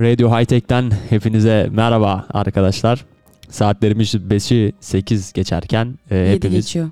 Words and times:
Radio 0.00 0.38
High 0.38 0.44
Tech'ten 0.46 0.90
hepinize 1.10 1.68
merhaba 1.72 2.26
arkadaşlar. 2.30 3.04
Saatlerimiz 3.48 4.14
5'i 4.14 4.72
8 4.80 5.32
geçerken 5.32 5.98
e, 6.10 6.16
7 6.16 6.30
hepiniz 6.30 6.54
geçiyor. 6.54 6.90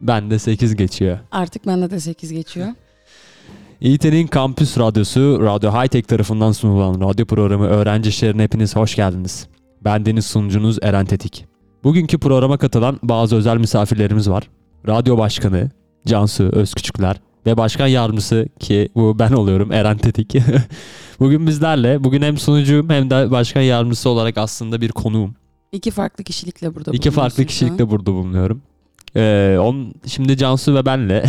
ben 0.00 0.30
de 0.30 0.38
8 0.38 0.76
geçiyor. 0.76 1.18
Artık 1.32 1.66
bende 1.66 1.90
de 1.90 2.00
8 2.00 2.32
geçiyor. 2.32 2.68
İT'nin 3.80 4.26
Kampüs 4.26 4.78
Radyosu 4.78 5.38
Radyo 5.42 5.72
High 5.72 5.88
Tech 5.88 6.08
tarafından 6.08 6.52
sunulan 6.52 7.00
radyo 7.00 7.26
programı 7.26 7.66
Öğrenci 7.66 8.08
İşlerine 8.08 8.42
hepiniz 8.42 8.76
hoş 8.76 8.94
geldiniz. 8.94 9.46
Ben 9.84 10.06
deniz 10.06 10.26
sunucunuz 10.26 10.78
Eren 10.82 11.06
Tetik. 11.06 11.44
Bugünkü 11.84 12.18
programa 12.18 12.58
katılan 12.58 13.00
bazı 13.02 13.36
özel 13.36 13.56
misafirlerimiz 13.56 14.30
var. 14.30 14.48
Radyo 14.88 15.18
Başkanı 15.18 15.70
Cansu 16.06 16.44
Özküçükler 16.52 17.16
ve 17.46 17.56
Başkan 17.56 17.86
Yardımcısı 17.86 18.48
ki 18.60 18.88
bu 18.94 19.18
ben 19.18 19.32
oluyorum 19.32 19.72
Eren 19.72 19.98
Tetik. 19.98 20.34
Bugün 21.20 21.46
bizlerle, 21.46 22.04
bugün 22.04 22.22
hem 22.22 22.38
sunucuyum 22.38 22.90
hem 22.90 23.10
de 23.10 23.30
Başkan 23.30 23.60
Yardımcısı 23.60 24.10
olarak 24.10 24.38
aslında 24.38 24.80
bir 24.80 24.88
konuğum. 24.88 25.34
İki 25.72 25.90
farklı 25.90 26.24
kişilikle 26.24 26.74
burada 26.74 26.90
İki 26.92 27.10
farklı 27.10 27.44
kişilikle 27.44 27.90
burada 27.90 28.12
bulunuyorum. 28.12 28.62
Ee, 29.16 29.56
on, 29.60 29.92
şimdi 30.06 30.36
Cansu 30.36 30.74
ve 30.74 30.86
benle 30.86 31.24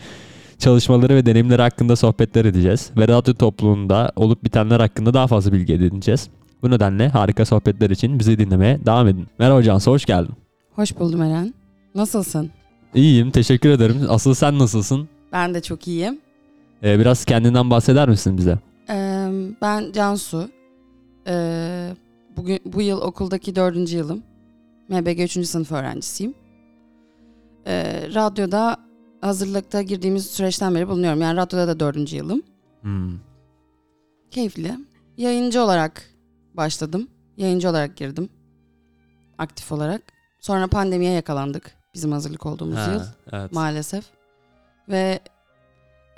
çalışmaları 0.58 1.14
ve 1.14 1.26
deneyimleri 1.26 1.62
hakkında 1.62 1.96
sohbetler 1.96 2.44
edeceğiz. 2.44 2.90
Ve 2.96 3.08
radyo 3.08 3.34
topluluğunda 3.34 4.12
olup 4.16 4.44
bitenler 4.44 4.80
hakkında 4.80 5.14
daha 5.14 5.26
fazla 5.26 5.52
bilgi 5.52 5.74
edineceğiz. 5.74 6.28
Bu 6.62 6.70
nedenle 6.70 7.08
harika 7.08 7.44
sohbetler 7.44 7.90
için 7.90 8.18
bizi 8.18 8.38
dinlemeye 8.38 8.86
devam 8.86 9.08
edin. 9.08 9.26
Merhaba 9.38 9.62
Cansu, 9.62 9.90
hoş 9.90 10.04
geldin. 10.04 10.34
Hoş 10.74 10.98
buldum 10.98 11.22
Eren. 11.22 11.54
Nasılsın? 11.94 12.50
İyiyim, 12.94 13.30
teşekkür 13.30 13.70
ederim. 13.70 13.96
Asıl 14.08 14.34
sen 14.34 14.58
nasılsın? 14.58 15.08
Ben 15.32 15.54
de 15.54 15.62
çok 15.62 15.88
iyiyim. 15.88 16.20
Ee, 16.82 16.98
biraz 16.98 17.24
kendinden 17.24 17.70
bahseder 17.70 18.08
misin 18.08 18.38
bize? 18.38 18.58
Ee, 18.90 19.28
ben 19.62 19.92
Cansu. 19.92 20.48
Ee, 21.26 21.94
bugün 22.36 22.60
bu 22.64 22.82
yıl 22.82 23.00
okuldaki 23.00 23.56
dördüncü 23.56 23.96
yılım. 23.96 24.22
MBG 24.88 25.20
3. 25.20 25.46
sınıf 25.46 25.72
öğrencisiyim. 25.72 26.34
Ee, 27.66 28.08
radyoda 28.14 28.76
hazırlıkta 29.20 29.82
girdiğimiz 29.82 30.26
süreçten 30.26 30.74
beri 30.74 30.88
bulunuyorum. 30.88 31.20
Yani 31.20 31.36
radyoda 31.36 31.68
da 31.68 31.80
dördüncü 31.80 32.16
yılım. 32.16 32.42
Hmm. 32.80 33.12
Keyifli. 34.30 34.74
Yayıncı 35.16 35.62
olarak 35.62 36.02
başladım. 36.54 37.08
Yayıncı 37.36 37.68
olarak 37.70 37.96
girdim. 37.96 38.28
Aktif 39.38 39.72
olarak. 39.72 40.02
Sonra 40.40 40.66
pandemiye 40.66 41.12
yakalandık. 41.12 41.70
Bizim 41.94 42.12
hazırlık 42.12 42.46
olduğumuz 42.46 42.76
Ha, 42.76 42.92
yıl. 42.92 43.00
evet. 43.32 43.52
maalesef. 43.52 44.04
Ve 44.88 45.20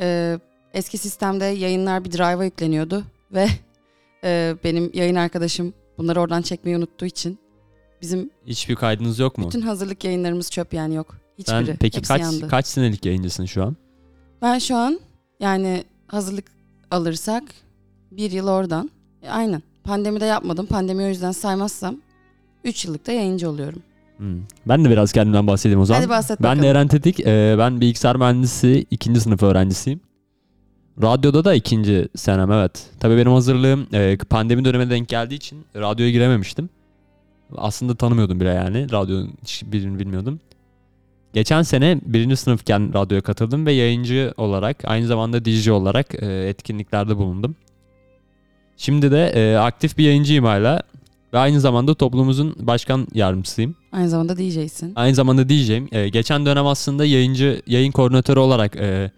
e, 0.01 0.39
eski 0.75 0.99
sistemde 0.99 1.45
yayınlar 1.45 2.05
bir 2.05 2.13
drive'a 2.13 2.45
yükleniyordu 2.45 3.05
ve 3.33 3.49
e, 4.25 4.57
benim 4.65 4.91
yayın 4.95 5.15
arkadaşım 5.15 5.75
bunları 5.99 6.21
oradan 6.21 6.43
çekmeyi 6.43 6.77
unuttuğu 6.77 7.07
için 7.07 7.39
bizim 8.03 8.31
Hiçbir 8.47 8.75
kaydınız 8.77 9.19
yok 9.19 9.39
mu? 9.39 9.47
bütün 9.47 9.61
hazırlık 9.61 10.05
yayınlarımız 10.05 10.51
çöp 10.51 10.75
yani 10.75 10.95
yok. 10.95 11.17
Hiçbiri. 11.39 11.67
Sen 11.67 11.77
peki 11.77 11.97
Hepsi 11.99 12.09
kaç 12.09 12.21
yandı. 12.21 12.49
kaç 12.49 12.67
senelik 12.67 13.07
yayıncısın 13.07 13.45
şu 13.45 13.65
an? 13.65 13.77
Ben 14.43 14.59
şu 14.59 14.77
an 14.77 15.01
yani 15.41 15.85
hazırlık 16.07 16.45
alırsak 16.91 17.45
bir 18.11 18.31
yıl 18.31 18.49
oradan. 18.49 18.91
E, 19.23 19.29
aynen. 19.31 19.63
Pandemide 19.85 20.25
yapmadım. 20.25 20.67
Pandemi 20.67 21.03
o 21.05 21.07
yüzden 21.09 21.33
saymazsam 21.33 21.97
3 22.65 22.85
yıllık 22.85 23.07
da 23.07 23.13
yayıncı 23.13 23.51
oluyorum. 23.51 23.83
Hmm. 24.17 24.41
Ben 24.67 24.85
de 24.85 24.91
biraz 24.91 25.13
kendimden 25.13 25.47
bahsedeyim 25.47 25.81
o 25.81 25.85
zaman. 25.85 26.01
Hadi 26.01 26.11
bahset 26.11 26.43
Ben 26.43 26.57
de 26.57 26.59
bakalım. 26.59 26.77
Eren 26.77 26.89
Tetik. 26.89 27.21
Ee, 27.21 27.57
ben 27.59 27.81
bilgisayar 27.81 28.17
mühendisi 28.17 28.87
ikinci 28.91 29.21
sınıf 29.21 29.43
öğrencisiyim. 29.43 30.01
Radyoda 31.03 31.45
da 31.45 31.55
ikinci 31.55 32.09
senem 32.17 32.53
evet. 32.53 32.91
Tabii 33.01 33.17
benim 33.17 33.33
hazırlığım 33.33 33.87
e, 33.93 34.17
pandemi 34.17 34.65
dönemine 34.65 34.91
denk 34.91 35.09
geldiği 35.09 35.35
için 35.35 35.65
radyoya 35.77 36.11
girememiştim. 36.11 36.71
Aslında 37.57 37.95
tanımıyordum 37.95 38.41
bile 38.41 38.49
yani. 38.49 38.93
Radyo 38.93 39.27
hiç 39.43 39.63
birini 39.67 39.99
bilmiyordum. 39.99 40.41
Geçen 41.33 41.63
sene 41.63 42.01
birinci 42.07 42.37
sınıfken 42.37 42.95
radyoya 42.95 43.21
katıldım 43.21 43.67
ve 43.67 43.73
yayıncı 43.73 44.35
olarak 44.37 44.77
aynı 44.85 45.07
zamanda 45.07 45.45
DJ 45.45 45.69
olarak 45.69 46.23
e, 46.23 46.49
etkinliklerde 46.49 47.17
bulundum. 47.17 47.57
Şimdi 48.77 49.11
de 49.11 49.27
e, 49.27 49.57
aktif 49.57 49.99
bir 49.99 50.05
yayıncıyım 50.05 50.45
hala. 50.45 50.83
Ve 51.35 51.39
aynı 51.39 51.61
zamanda 51.61 51.95
toplumumuzun 51.95 52.57
başkan 52.59 53.07
yardımcısıyım. 53.15 53.75
Aynı 53.93 54.09
zamanda 54.09 54.37
DJ'sin. 54.37 54.93
Aynı 54.97 55.15
zamanda 55.15 55.49
DJ'im. 55.49 55.89
Ee, 55.93 56.09
geçen 56.09 56.47
dönem 56.47 56.67
aslında 56.67 57.05
yayıncı, 57.05 57.63
yayın 57.67 57.93
koordinatörü 57.93 58.41
olarak 58.41 58.77
e, 58.77 59.11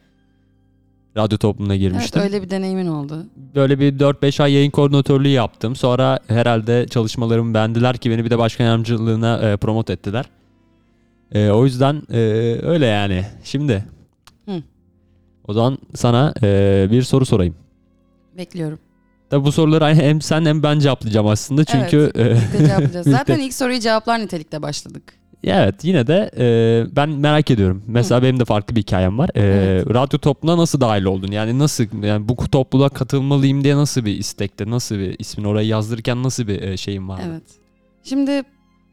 radyo 1.16 1.38
toplumuna 1.38 1.75
Evet 1.75 1.81
girmiştim. 1.82 2.22
öyle 2.22 2.43
bir 2.43 2.50
deneyimin 2.50 2.87
oldu. 2.87 3.26
Böyle 3.55 3.78
bir 3.78 3.99
4-5 3.99 4.43
ay 4.43 4.53
yayın 4.53 4.71
koordinatörlüğü 4.71 5.28
yaptım. 5.28 5.76
Sonra 5.76 6.19
herhalde 6.28 6.87
çalışmalarımı 6.91 7.55
beğendiler 7.55 7.97
ki 7.97 8.10
beni 8.10 8.25
bir 8.25 8.31
de 8.31 8.38
başkan 8.38 8.65
yardımcılığına 8.65 9.38
e, 9.50 9.56
promote 9.56 9.93
ettiler. 9.93 10.25
E, 11.32 11.50
o 11.50 11.65
yüzden 11.65 12.03
e, 12.12 12.19
öyle 12.62 12.87
yani. 12.87 13.25
Şimdi 13.44 13.84
Hı. 14.49 14.62
o 15.49 15.53
zaman 15.53 15.78
sana 15.94 16.34
e, 16.43 16.88
bir 16.91 17.03
soru 17.03 17.26
sorayım. 17.26 17.55
Bekliyorum. 18.38 18.78
Tabi 19.31 19.44
bu 19.44 19.53
soruları 19.53 19.94
hem 19.94 20.20
sen 20.20 20.44
hem 20.44 20.62
ben 20.62 20.78
cevaplayacağım 20.78 21.26
aslında 21.26 21.64
çünkü 21.64 22.12
e, 22.16 22.25
Birlikte 22.25 22.59
cevaplayacağız. 22.59 22.78
Birlikte. 22.94 23.10
Zaten 23.10 23.38
ilk 23.41 23.54
soruyu 23.54 23.81
cevaplar 23.81 24.20
nitelikte 24.20 24.62
başladık. 24.62 25.03
Evet 25.44 25.84
yine 25.84 26.06
de 26.06 26.31
e, 26.38 26.97
ben 26.97 27.09
merak 27.09 27.50
ediyorum. 27.50 27.82
Mesela 27.87 28.22
benim 28.22 28.41
de 28.41 28.44
farklı 28.44 28.76
bir 28.76 28.81
hikayem 28.81 29.19
var. 29.19 29.31
E, 29.34 29.41
Evet. 29.41 29.87
Radyo 29.94 30.19
topluluğuna 30.19 30.59
nasıl 30.59 30.81
dahil 30.81 31.04
oldun? 31.04 31.32
Yani 31.32 31.59
nasıl 31.59 32.03
yani 32.03 32.28
bu 32.28 32.37
topluluğa 32.37 32.88
katılmalıyım 32.88 33.64
diye 33.64 33.76
nasıl 33.76 34.04
bir 34.04 34.16
istekte, 34.19 34.70
nasıl 34.70 34.98
bir 34.98 35.16
ismini 35.19 35.48
oraya 35.48 35.66
yazdırırken 35.69 36.22
nasıl 36.22 36.47
bir 36.48 36.62
e, 36.62 36.76
şeyin 36.76 37.08
var? 37.08 37.20
Evet. 37.28 37.43
Şimdi 38.04 38.43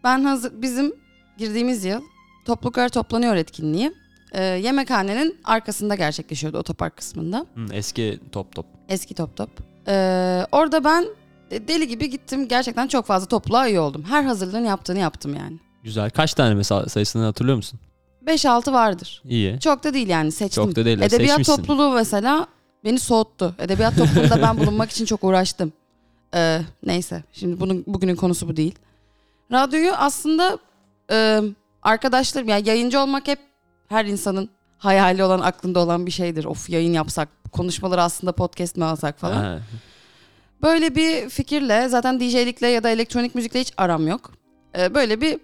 ben 0.03 0.23
hazır 0.23 0.61
bizim 0.61 0.93
girdiğimiz 1.37 1.85
yıl 1.85 2.01
topluluklar 2.45 2.89
toplanıyor 2.89 3.35
etkinliği. 3.35 3.93
Ee, 4.33 4.43
yemekhanenin 4.43 5.37
arkasında 5.43 5.95
gerçekleşiyordu 5.95 6.57
otopark 6.57 6.97
kısmında. 6.97 7.45
Hı, 7.55 7.65
eski 7.73 8.19
top 8.31 8.55
top. 8.55 8.65
Eski 8.89 9.13
top 9.13 9.37
top. 9.37 9.49
Ee, 9.87 10.45
orada 10.51 10.83
ben 10.83 11.05
de- 11.51 11.67
deli 11.67 11.87
gibi 11.87 12.09
gittim. 12.09 12.47
Gerçekten 12.47 12.87
çok 12.87 13.05
fazla 13.05 13.27
topluluğa 13.27 13.69
üye 13.69 13.79
oldum. 13.79 14.03
Her 14.09 14.23
hazırlığın 14.23 14.65
yaptığını 14.65 14.99
yaptım 14.99 15.33
yani. 15.35 15.59
Güzel. 15.83 16.09
Kaç 16.09 16.33
tane 16.33 16.53
mesela 16.53 16.89
sayısını 16.89 17.23
hatırlıyor 17.25 17.57
musun? 17.57 17.79
5-6 18.27 18.73
vardır. 18.73 19.21
İyi. 19.25 19.59
Çok 19.59 19.83
da 19.83 19.93
değil 19.93 20.07
yani 20.07 20.31
seçtim. 20.31 20.63
Çok 20.65 20.75
da 20.75 20.85
değil. 20.85 21.01
Edebiyat 21.01 21.29
Seçmişsin. 21.37 21.55
topluluğu 21.55 21.91
mesela 21.91 22.47
beni 22.83 22.99
soğuttu. 22.99 23.55
Edebiyat 23.59 23.97
topluluğunda 23.97 24.41
ben 24.41 24.57
bulunmak 24.57 24.91
için 24.91 25.05
çok 25.05 25.23
uğraştım. 25.23 25.73
Ee, 26.35 26.61
neyse 26.85 27.23
şimdi 27.31 27.59
bunun 27.59 27.83
bugünün 27.87 28.15
konusu 28.15 28.47
bu 28.47 28.55
değil. 28.55 28.75
Radyoyu 29.51 29.91
aslında 29.93 30.57
e, 31.11 31.41
arkadaşlarım 31.83 32.47
yani 32.49 32.69
yayıncı 32.69 32.99
olmak 32.99 33.27
hep 33.27 33.39
her 33.89 34.05
insanın 34.05 34.49
hayali 34.83 35.23
olan 35.23 35.39
aklında 35.39 35.79
olan 35.79 36.05
bir 36.05 36.11
şeydir. 36.11 36.45
Of 36.45 36.69
yayın 36.69 36.93
yapsak 36.93 37.29
konuşmaları 37.51 38.01
aslında 38.01 38.31
podcast 38.31 38.77
mi 38.77 38.85
alsak 38.85 39.19
falan. 39.19 39.43
Ha, 39.43 39.59
Böyle 40.61 40.95
bir 40.95 41.29
fikirle 41.29 41.89
zaten 41.89 42.19
DJ'likle 42.19 42.67
ya 42.67 42.83
da 42.83 42.89
elektronik 42.89 43.35
müzikle 43.35 43.59
hiç 43.59 43.73
aram 43.77 44.07
yok. 44.07 44.31
Ee, 44.77 44.95
böyle 44.95 45.21
bir 45.21 45.39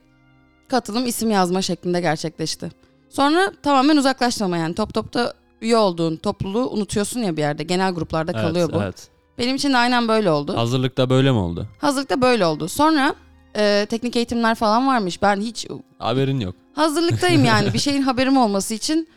katılım 0.68 1.08
isim 1.08 1.32
yazma 1.32 1.62
şeklinde 1.62 2.02
gerçekleşti. 2.02 2.72
Sonra 3.10 3.52
tamamen 3.64 3.98
uzaklaştırma 3.98 4.58
yani 4.58 4.76
top 4.76 4.94
topta 4.94 5.34
üye 5.62 5.78
olduğun 5.78 6.16
topluluğu 6.16 6.70
unutuyorsun 6.70 7.20
ya 7.20 7.38
bir 7.38 7.42
yerde. 7.42 7.64
Genel 7.64 7.92
gruplarda 7.94 8.32
evet, 8.32 8.42
kalıyor 8.42 8.74
bu. 8.74 8.84
Evet. 8.84 9.08
Benim 9.38 9.56
için 9.56 9.74
de 9.74 9.78
aynen 9.78 10.08
böyle 10.08 10.32
oldu. 10.32 10.58
Hazırlıkta 10.58 11.10
böyle 11.10 11.32
mi 11.32 11.38
oldu? 11.38 11.68
Hazırlıkta 11.80 12.22
böyle 12.22 12.46
oldu. 12.46 12.68
Sonra 12.68 13.16
e, 13.56 13.88
teknik 13.90 14.16
eğitimler 14.16 14.56
falan 14.56 14.88
varmış. 14.88 15.22
Ben 15.22 15.42
hiç 15.42 15.68
Haberin 16.00 16.40
yok. 16.40 16.56
hazırlıktayım 16.74 17.46
yani. 17.46 17.74
bir 17.74 17.80
şeyin 17.80 18.02
haberim 18.02 18.38
olması 18.38 18.74
için 18.74 19.08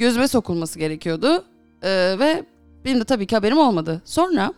gözüme 0.00 0.28
sokulması 0.28 0.78
gerekiyordu. 0.78 1.44
Ee, 1.82 2.16
ve 2.18 2.44
benim 2.84 3.00
de 3.00 3.04
tabii 3.04 3.26
ki 3.26 3.36
haberim 3.36 3.58
olmadı. 3.58 4.02
Sonra 4.04 4.54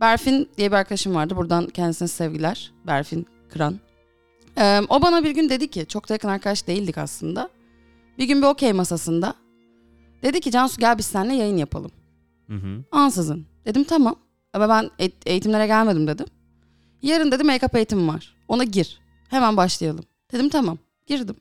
Berfin 0.00 0.48
diye 0.56 0.70
bir 0.70 0.76
arkadaşım 0.76 1.14
vardı. 1.14 1.36
Buradan 1.36 1.66
kendisine 1.66 2.08
sevgiler. 2.08 2.72
Berfin 2.86 3.26
Kıran. 3.48 3.80
Ee, 4.58 4.80
o 4.88 5.02
bana 5.02 5.24
bir 5.24 5.30
gün 5.30 5.48
dedi 5.48 5.68
ki, 5.68 5.86
çok 5.88 6.08
da 6.08 6.14
yakın 6.14 6.28
arkadaş 6.28 6.66
değildik 6.66 6.98
aslında. 6.98 7.48
Bir 8.18 8.24
gün 8.24 8.42
bir 8.42 8.46
okey 8.46 8.72
masasında. 8.72 9.34
Dedi 10.22 10.40
ki 10.40 10.50
Cansu 10.50 10.80
gel 10.80 10.98
biz 10.98 11.06
seninle 11.06 11.34
yayın 11.34 11.56
yapalım. 11.56 11.90
Hı 12.46 12.54
hı. 12.54 12.84
Ansızın. 12.92 13.46
Dedim 13.66 13.84
tamam. 13.84 14.16
Ama 14.52 14.68
ben 14.68 14.90
eğitimlere 15.26 15.66
gelmedim 15.66 16.06
dedim. 16.06 16.26
Yarın 17.02 17.32
dedim 17.32 17.48
make-up 17.48 17.76
eğitimim 17.76 18.08
var. 18.08 18.36
Ona 18.48 18.64
gir. 18.64 19.00
Hemen 19.28 19.56
başlayalım. 19.56 20.04
Dedim 20.32 20.48
tamam. 20.48 20.78
Girdim. 21.06 21.36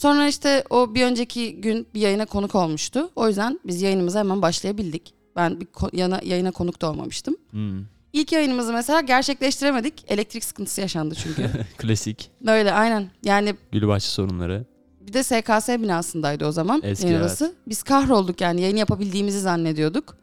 Sonra 0.00 0.28
işte 0.28 0.64
o 0.70 0.94
bir 0.94 1.04
önceki 1.04 1.60
gün 1.60 1.86
bir 1.94 2.00
yayına 2.00 2.26
konuk 2.26 2.54
olmuştu. 2.54 3.10
O 3.16 3.28
yüzden 3.28 3.60
biz 3.64 3.82
yayınımıza 3.82 4.18
hemen 4.18 4.42
başlayabildik. 4.42 5.14
Ben 5.36 5.60
bir 5.60 5.66
ko- 5.66 5.96
yana, 5.96 6.20
yayına 6.24 6.50
konuk 6.50 6.82
da 6.82 6.90
olmamıştım. 6.90 7.36
Hmm. 7.50 7.84
İlk 8.12 8.32
yayınımızı 8.32 8.72
mesela 8.72 9.00
gerçekleştiremedik. 9.00 10.04
Elektrik 10.08 10.44
sıkıntısı 10.44 10.80
yaşandı 10.80 11.14
çünkü. 11.14 11.50
Klasik. 11.78 12.30
Böyle 12.40 12.72
aynen. 12.72 13.10
Yani 13.24 13.54
Gülbaşı 13.72 14.10
sorunları. 14.10 14.64
bir 15.00 15.12
de 15.12 15.22
SKS 15.22 15.68
binasındaydı 15.68 16.46
o 16.46 16.52
zaman. 16.52 16.80
Eski, 16.84 17.06
yayın 17.06 17.18
evet. 17.18 17.26
odası. 17.26 17.54
Biz 17.66 17.82
kahrolduk 17.82 18.40
yani 18.40 18.60
yayın 18.60 18.76
yapabildiğimizi 18.76 19.40
zannediyorduk. 19.40 20.16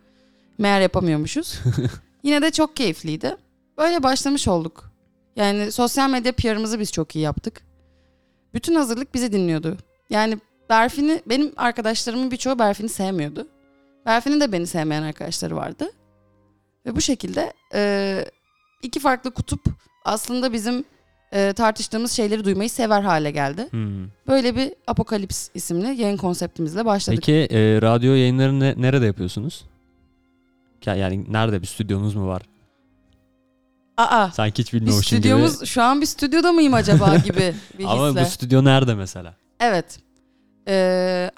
Meğer 0.57 0.81
yapamıyormuşuz. 0.81 1.59
Yine 2.23 2.41
de 2.41 2.51
çok 2.51 2.75
keyifliydi. 2.75 3.35
Böyle 3.77 4.03
başlamış 4.03 4.47
olduk. 4.47 4.91
Yani 5.35 5.71
sosyal 5.71 6.09
medya 6.09 6.31
PR'ımızı 6.31 6.79
biz 6.79 6.91
çok 6.91 7.15
iyi 7.15 7.21
yaptık. 7.21 7.67
Bütün 8.57 8.75
hazırlık 8.75 9.13
bizi 9.13 9.31
dinliyordu. 9.31 9.77
Yani 10.09 10.37
Berfin'i, 10.69 11.21
benim 11.25 11.51
arkadaşlarımın 11.57 12.31
birçoğu 12.31 12.59
Berfin'i 12.59 12.89
sevmiyordu. 12.89 13.47
Berfin'in 14.05 14.41
de 14.41 14.51
beni 14.51 14.67
sevmeyen 14.67 15.03
arkadaşları 15.03 15.55
vardı. 15.55 15.91
Ve 16.85 16.95
bu 16.95 17.01
şekilde 17.01 17.53
e, 17.73 18.25
iki 18.83 18.99
farklı 18.99 19.31
kutup 19.31 19.61
aslında 20.05 20.53
bizim 20.53 20.83
e, 21.33 21.53
tartıştığımız 21.53 22.11
şeyleri 22.11 22.43
duymayı 22.45 22.69
sever 22.69 23.01
hale 23.01 23.31
geldi. 23.31 23.67
Hmm. 23.71 24.05
Böyle 24.27 24.55
bir 24.55 24.73
Apokalips 24.87 25.49
isimli 25.53 26.01
yayın 26.01 26.17
konseptimizle 26.17 26.85
başladık. 26.85 27.23
Peki 27.25 27.55
e, 27.55 27.81
radyo 27.81 28.11
yayınlarını 28.13 28.59
ne- 28.59 28.75
nerede 28.81 29.05
yapıyorsunuz? 29.05 29.65
Ya- 30.85 30.95
Yani 30.95 31.25
nerede 31.33 31.61
bir 31.61 31.67
stüdyonuz 31.67 32.15
mu 32.15 32.27
var? 32.27 32.41
Aa, 33.97 34.31
Sanki 34.31 34.61
hiç 34.63 34.73
bilmiyormuşum 34.73 35.09
gibi. 35.17 35.19
stüdyomuz 35.19 35.65
şu 35.65 35.81
an 35.83 36.01
bir 36.01 36.05
stüdyoda 36.05 36.51
mıyım 36.51 36.73
acaba 36.73 37.15
gibi 37.25 37.55
bir 37.79 37.85
Ama 37.85 38.09
hisle. 38.09 38.21
bu 38.21 38.25
stüdyo 38.25 38.63
nerede 38.63 38.95
mesela? 38.95 39.35
Evet. 39.59 39.99
Ee, 40.67 41.31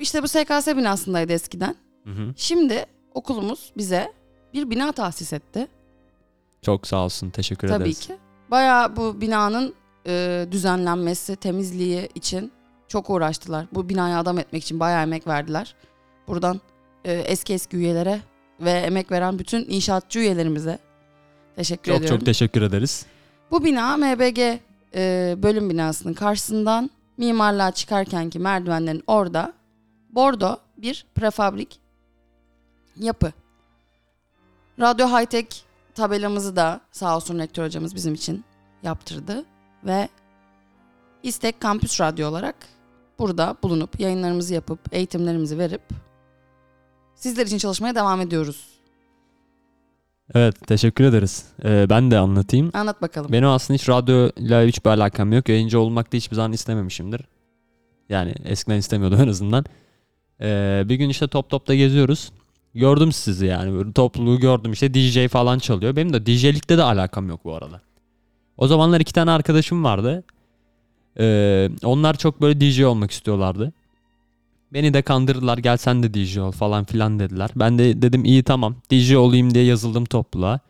işte 0.00 0.22
bu 0.22 0.28
SKS 0.28 0.66
binasındaydı 0.76 1.32
eskiden. 1.32 1.76
Hı 2.04 2.10
hı. 2.10 2.32
Şimdi 2.36 2.86
okulumuz 3.14 3.72
bize 3.76 4.12
bir 4.54 4.70
bina 4.70 4.92
tahsis 4.92 5.32
etti. 5.32 5.66
Çok 6.62 6.86
sağ 6.86 7.04
olsun. 7.04 7.30
Teşekkür 7.30 7.68
Tabii 7.68 7.82
ederiz. 7.82 8.00
ki. 8.00 8.16
Bayağı 8.50 8.96
bu 8.96 9.20
binanın 9.20 9.74
e, 10.06 10.46
düzenlenmesi, 10.50 11.36
temizliği 11.36 12.08
için 12.14 12.52
çok 12.88 13.10
uğraştılar. 13.10 13.66
Bu 13.72 13.88
binaya 13.88 14.18
adam 14.20 14.38
etmek 14.38 14.62
için 14.62 14.80
bayağı 14.80 15.02
emek 15.02 15.26
verdiler. 15.26 15.74
Buradan 16.28 16.60
e, 17.04 17.12
eski 17.12 17.52
eski 17.54 17.76
üyelere 17.76 18.20
ve 18.60 18.70
emek 18.70 19.10
veren 19.12 19.38
bütün 19.38 19.66
inşaatçı 19.68 20.18
üyelerimize 20.18 20.78
teşekkür 21.56 21.92
Çok 21.92 21.98
ediyorum. 21.98 22.18
çok 22.18 22.26
teşekkür 22.26 22.62
ederiz. 22.62 23.06
Bu 23.50 23.64
bina 23.64 23.96
MBG 23.96 24.38
e, 24.94 25.34
bölüm 25.38 25.70
binasının 25.70 26.14
karşısından 26.14 26.90
mimarlığa 27.16 27.70
çıkarkenki 27.72 28.38
merdivenlerin 28.38 29.02
orada 29.06 29.52
bordo 30.10 30.56
bir 30.76 31.06
prefabrik 31.14 31.80
yapı. 32.96 33.32
Radyo 34.80 35.08
High 35.08 35.26
Tech 35.26 35.46
tabelamızı 35.94 36.56
da 36.56 36.80
sağ 36.92 37.16
olsun 37.16 37.38
rektör 37.38 37.64
hocamız 37.64 37.94
bizim 37.94 38.14
için 38.14 38.44
yaptırdı 38.82 39.44
ve 39.84 40.08
İstek 41.22 41.60
Kampüs 41.60 42.00
Radyo 42.00 42.28
olarak 42.28 42.56
burada 43.18 43.56
bulunup 43.62 44.00
yayınlarımızı 44.00 44.54
yapıp 44.54 44.80
eğitimlerimizi 44.92 45.58
verip 45.58 45.82
sizler 47.14 47.46
için 47.46 47.58
çalışmaya 47.58 47.94
devam 47.94 48.20
ediyoruz. 48.20 48.71
Evet 50.34 50.66
teşekkür 50.66 51.04
ederiz. 51.04 51.44
Ee, 51.64 51.86
ben 51.90 52.10
de 52.10 52.18
anlatayım. 52.18 52.70
Anlat 52.74 53.02
bakalım. 53.02 53.32
Benim 53.32 53.48
aslında 53.48 53.78
hiç 53.78 53.88
radyoyla 53.88 54.62
hiçbir 54.62 54.90
alakam 54.90 55.32
yok. 55.32 55.48
Yayıncı 55.48 55.80
olmak 55.80 56.12
da 56.12 56.16
hiçbir 56.16 56.36
zaman 56.36 56.52
istememişimdir. 56.52 57.20
Yani 58.08 58.34
eskiden 58.44 58.76
istemiyordum 58.76 59.20
en 59.20 59.28
azından. 59.28 59.64
Ee, 60.40 60.82
bir 60.86 60.94
gün 60.94 61.08
işte 61.08 61.28
top 61.28 61.50
topta 61.50 61.74
geziyoruz. 61.74 62.32
Gördüm 62.74 63.12
sizi 63.12 63.46
yani 63.46 63.72
böyle 63.74 63.92
topluluğu 63.92 64.40
gördüm 64.40 64.72
işte 64.72 64.94
DJ 64.94 65.28
falan 65.28 65.58
çalıyor. 65.58 65.96
Benim 65.96 66.12
de 66.12 66.26
DJ'likte 66.26 66.78
de 66.78 66.82
alakam 66.82 67.28
yok 67.28 67.44
bu 67.44 67.54
arada. 67.54 67.80
O 68.56 68.66
zamanlar 68.66 69.00
iki 69.00 69.12
tane 69.12 69.30
arkadaşım 69.30 69.84
vardı. 69.84 70.24
Ee, 71.18 71.70
onlar 71.84 72.16
çok 72.16 72.40
böyle 72.40 72.60
DJ 72.60 72.80
olmak 72.80 73.10
istiyorlardı. 73.10 73.72
Beni 74.74 74.94
de 74.94 75.02
kandırdılar 75.02 75.58
gel 75.58 75.76
sen 75.76 76.02
de 76.02 76.14
DJ 76.14 76.38
ol 76.38 76.52
falan 76.52 76.84
filan 76.84 77.18
dediler. 77.18 77.50
Ben 77.56 77.78
de 77.78 78.02
dedim 78.02 78.24
iyi 78.24 78.42
tamam 78.42 78.76
DJ 78.90 79.14
olayım 79.14 79.54
diye 79.54 79.64
yazıldım 79.64 80.04
topluluğa. 80.04 80.60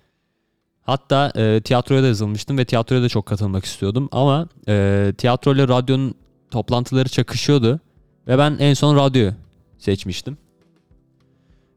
Hatta 0.82 1.32
e, 1.36 1.60
tiyatroya 1.60 2.02
da 2.02 2.06
yazılmıştım 2.06 2.58
ve 2.58 2.64
tiyatroya 2.64 3.02
da 3.02 3.08
çok 3.08 3.26
katılmak 3.26 3.64
istiyordum. 3.64 4.08
Ama 4.12 4.48
e, 4.68 5.12
tiyatro 5.18 5.54
ile 5.54 5.68
radyonun 5.68 6.14
toplantıları 6.50 7.08
çakışıyordu. 7.08 7.80
Ve 8.28 8.38
ben 8.38 8.56
en 8.60 8.74
son 8.74 8.96
radyoyu 8.96 9.34
seçmiştim. 9.78 10.38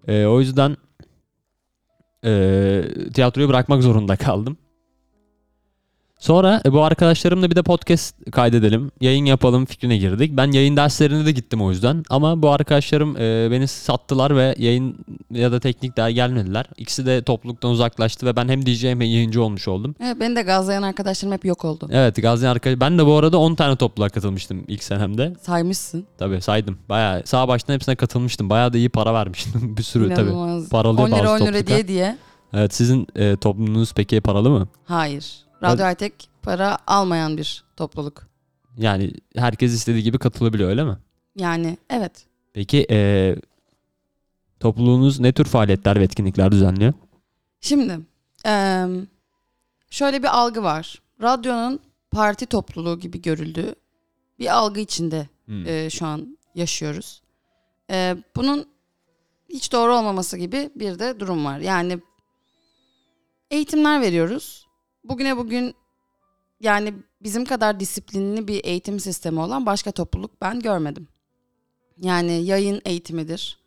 E, 0.07 0.25
o 0.25 0.39
yüzden 0.39 0.77
e, 2.25 2.81
tiyatroyu 3.13 3.50
bırakmak 3.50 3.83
zorunda 3.83 4.16
kaldım. 4.16 4.57
Sonra 6.25 6.62
e, 6.66 6.74
bu 6.74 6.83
arkadaşlarımla 6.83 7.51
bir 7.51 7.56
de 7.56 7.63
podcast 7.63 8.31
kaydedelim, 8.31 8.92
yayın 9.01 9.25
yapalım 9.25 9.66
fikrine 9.66 9.98
girdik. 9.98 10.31
Ben 10.38 10.51
yayın 10.51 10.77
derslerine 10.77 11.25
de 11.25 11.31
gittim 11.31 11.62
o 11.62 11.72
yüzden. 11.72 12.04
Ama 12.10 12.42
bu 12.42 12.50
arkadaşlarım 12.50 13.18
e, 13.18 13.51
beni 13.51 13.68
sattılar 13.68 14.36
ve 14.36 14.56
yayın 14.57 14.98
ya 15.31 15.51
da 15.51 15.60
teknik 15.60 15.98
daha 15.98 16.12
gelmediler. 16.12 16.66
İkisi 16.77 17.06
de 17.06 17.22
topluluktan 17.24 17.72
uzaklaştı 17.72 18.25
ve 18.25 18.36
ben 18.36 18.50
hem 18.50 18.66
DJ 18.66 18.83
hem 18.83 19.01
yayıncı 19.01 19.44
olmuş 19.44 19.68
oldum. 19.68 19.95
Evet, 20.04 20.19
beni 20.19 20.36
de 20.36 20.42
gazlayan 20.42 20.83
arkadaşlarım 20.83 21.33
hep 21.33 21.45
yok 21.45 21.66
oldu. 21.66 21.89
Evet 21.92 22.22
Gazi 22.22 22.48
arkadaş. 22.48 22.80
Ben 22.80 22.98
de 22.98 23.06
bu 23.06 23.13
arada 23.13 23.38
10 23.38 23.56
tane 23.56 23.75
topluluğa 23.75 24.10
katılmıştım 24.10 24.63
ilk 24.68 24.83
senemde. 24.83 25.33
Saymışsın. 25.42 26.06
Tabii 26.18 26.42
saydım. 26.42 26.77
Bayağı 26.89 27.22
sağ 27.25 27.48
baştan 27.48 27.74
hepsine 27.74 27.95
katılmıştım. 27.95 28.50
Bayağı 28.50 28.74
da 28.74 28.77
iyi 28.77 28.89
para 28.89 29.13
vermiştim. 29.13 29.77
bir 29.77 29.83
sürü 29.83 30.13
tabii. 30.13 30.30
İnanılmaz. 30.30 30.69
Paralı 30.69 31.01
10 31.01 31.07
lira 31.07 31.12
bazı 31.12 31.22
10 31.22 31.24
lira 31.24 31.38
topluluklar. 31.38 31.68
diye 31.68 31.88
diye. 31.88 32.18
Evet 32.54 32.74
sizin 32.74 33.07
e, 33.16 33.36
topluluğunuz 33.36 33.94
peki 33.94 34.22
paralı 34.22 34.50
mı? 34.50 34.68
Hayır. 34.86 35.44
Radyo 35.73 35.85
Hightech 35.85 36.13
para 36.41 36.77
almayan 36.88 37.38
bir 37.38 37.63
topluluk. 37.77 38.27
Yani 38.77 39.13
herkes 39.35 39.73
istediği 39.73 40.03
gibi 40.03 40.17
katılabiliyor 40.19 40.69
öyle 40.69 40.83
mi? 40.83 40.97
Yani 41.35 41.77
evet. 41.89 42.25
Peki 42.53 42.88
e, 42.89 43.35
topluluğunuz 44.59 45.19
ne 45.19 45.31
tür 45.33 45.45
faaliyetler 45.45 46.00
ve 46.00 46.03
etkinlikler 46.03 46.51
düzenliyor? 46.51 46.94
Şimdi 47.62 48.00
eee, 48.45 48.88
şöyle 49.89 50.23
bir 50.23 50.38
algı 50.38 50.63
var. 50.63 51.01
Radyonun 51.21 51.79
parti 52.12 52.45
topluluğu 52.45 53.00
gibi 53.00 53.21
görüldüğü 53.21 53.75
bir 54.39 54.56
algı 54.57 54.79
içinde 54.79 55.27
Hmm. 55.45 55.67
e, 55.67 55.89
şu 55.89 56.06
an 56.06 56.38
yaşıyoruz. 56.56 57.21
E, 57.91 58.17
bunun 58.35 58.65
hiç 59.50 59.71
doğru 59.71 59.95
olmaması 59.95 60.38
gibi 60.38 60.69
bir 60.75 61.00
de 61.00 61.19
durum 61.19 61.45
var. 61.45 61.59
Yani 61.59 62.00
eğitimler 63.51 64.01
veriyoruz. 64.01 64.64
Bugüne 65.10 65.38
bugün 65.38 65.75
yani 66.60 66.94
bizim 67.22 67.46
kadar 67.46 67.80
disiplinli 67.80 68.48
bir 68.48 68.66
eğitim 68.66 69.00
sistemi 69.00 69.40
olan 69.40 69.66
başka 69.66 69.92
topluluk 69.92 70.42
ben 70.42 70.60
görmedim. 70.60 71.07
Yani 71.98 72.46
yayın 72.46 72.81
eğitimidir. 72.86 73.60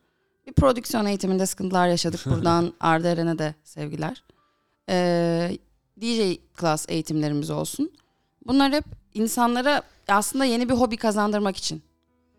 Bir 0.46 0.52
prodüksiyon 0.52 1.06
eğitiminde 1.06 1.46
sıkıntılar 1.46 1.88
yaşadık. 1.88 2.20
Buradan 2.26 2.72
Arda 2.80 3.08
Eren'e 3.08 3.38
de 3.38 3.54
sevgiler. 3.64 4.24
Ee, 4.88 5.58
DJ 6.00 6.38
class 6.60 6.86
eğitimlerimiz 6.88 7.50
olsun. 7.50 7.92
Bunlar 8.46 8.72
hep 8.72 8.84
insanlara 9.14 9.82
aslında 10.08 10.44
yeni 10.44 10.68
bir 10.68 10.74
hobi 10.74 10.96
kazandırmak 10.96 11.56
için. 11.56 11.82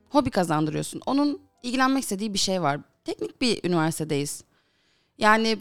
Hobi 0.09 0.29
kazandırıyorsun. 0.29 1.01
Onun 1.05 1.41
ilgilenmek 1.63 2.03
istediği 2.03 2.33
bir 2.33 2.39
şey 2.39 2.61
var. 2.61 2.79
Teknik 3.05 3.41
bir 3.41 3.63
üniversitedeyiz. 3.63 4.43
Yani 5.17 5.57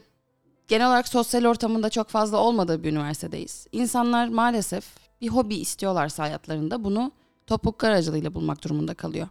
genel 0.69 0.87
olarak 0.87 1.09
sosyal 1.09 1.45
ortamında 1.45 1.91
çok 1.91 2.09
fazla 2.09 2.37
olmadığı 2.37 2.83
bir 2.83 2.93
üniversitedeyiz. 2.93 3.67
İnsanlar 3.73 4.29
maalesef 4.29 4.85
bir 5.21 5.29
hobi 5.29 5.55
istiyorlarsa 5.55 6.23
hayatlarında 6.23 6.85
bunu 6.85 7.13
topluluklar 7.47 7.91
aracılığıyla 7.91 8.35
bulmak 8.35 8.65
durumunda 8.65 8.95
kalıyor. 8.95 9.29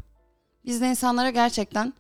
Biz 0.66 0.82
de 0.82 0.90
insanlara 0.90 1.30
gerçekten 1.30 1.94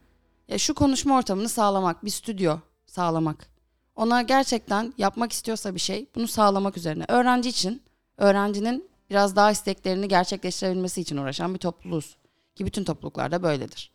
ya 0.47 0.57
şu 0.57 0.73
konuşma 0.73 1.17
ortamını 1.17 1.49
sağlamak, 1.49 2.05
bir 2.05 2.09
stüdyo 2.09 2.57
sağlamak. 2.85 3.47
Ona 3.95 4.21
gerçekten 4.21 4.93
yapmak 4.97 5.31
istiyorsa 5.31 5.75
bir 5.75 5.79
şey 5.79 6.05
bunu 6.15 6.27
sağlamak 6.27 6.77
üzerine. 6.77 7.05
Öğrenci 7.07 7.49
için, 7.49 7.81
öğrencinin 8.17 8.89
biraz 9.09 9.35
daha 9.35 9.51
isteklerini 9.51 10.07
gerçekleştirebilmesi 10.07 11.01
için 11.01 11.17
uğraşan 11.17 11.53
bir 11.53 11.59
topluluğuz. 11.59 12.17
Ki 12.55 12.65
bütün 12.65 12.83
topluluklarda 12.83 13.43
böyledir. 13.43 13.91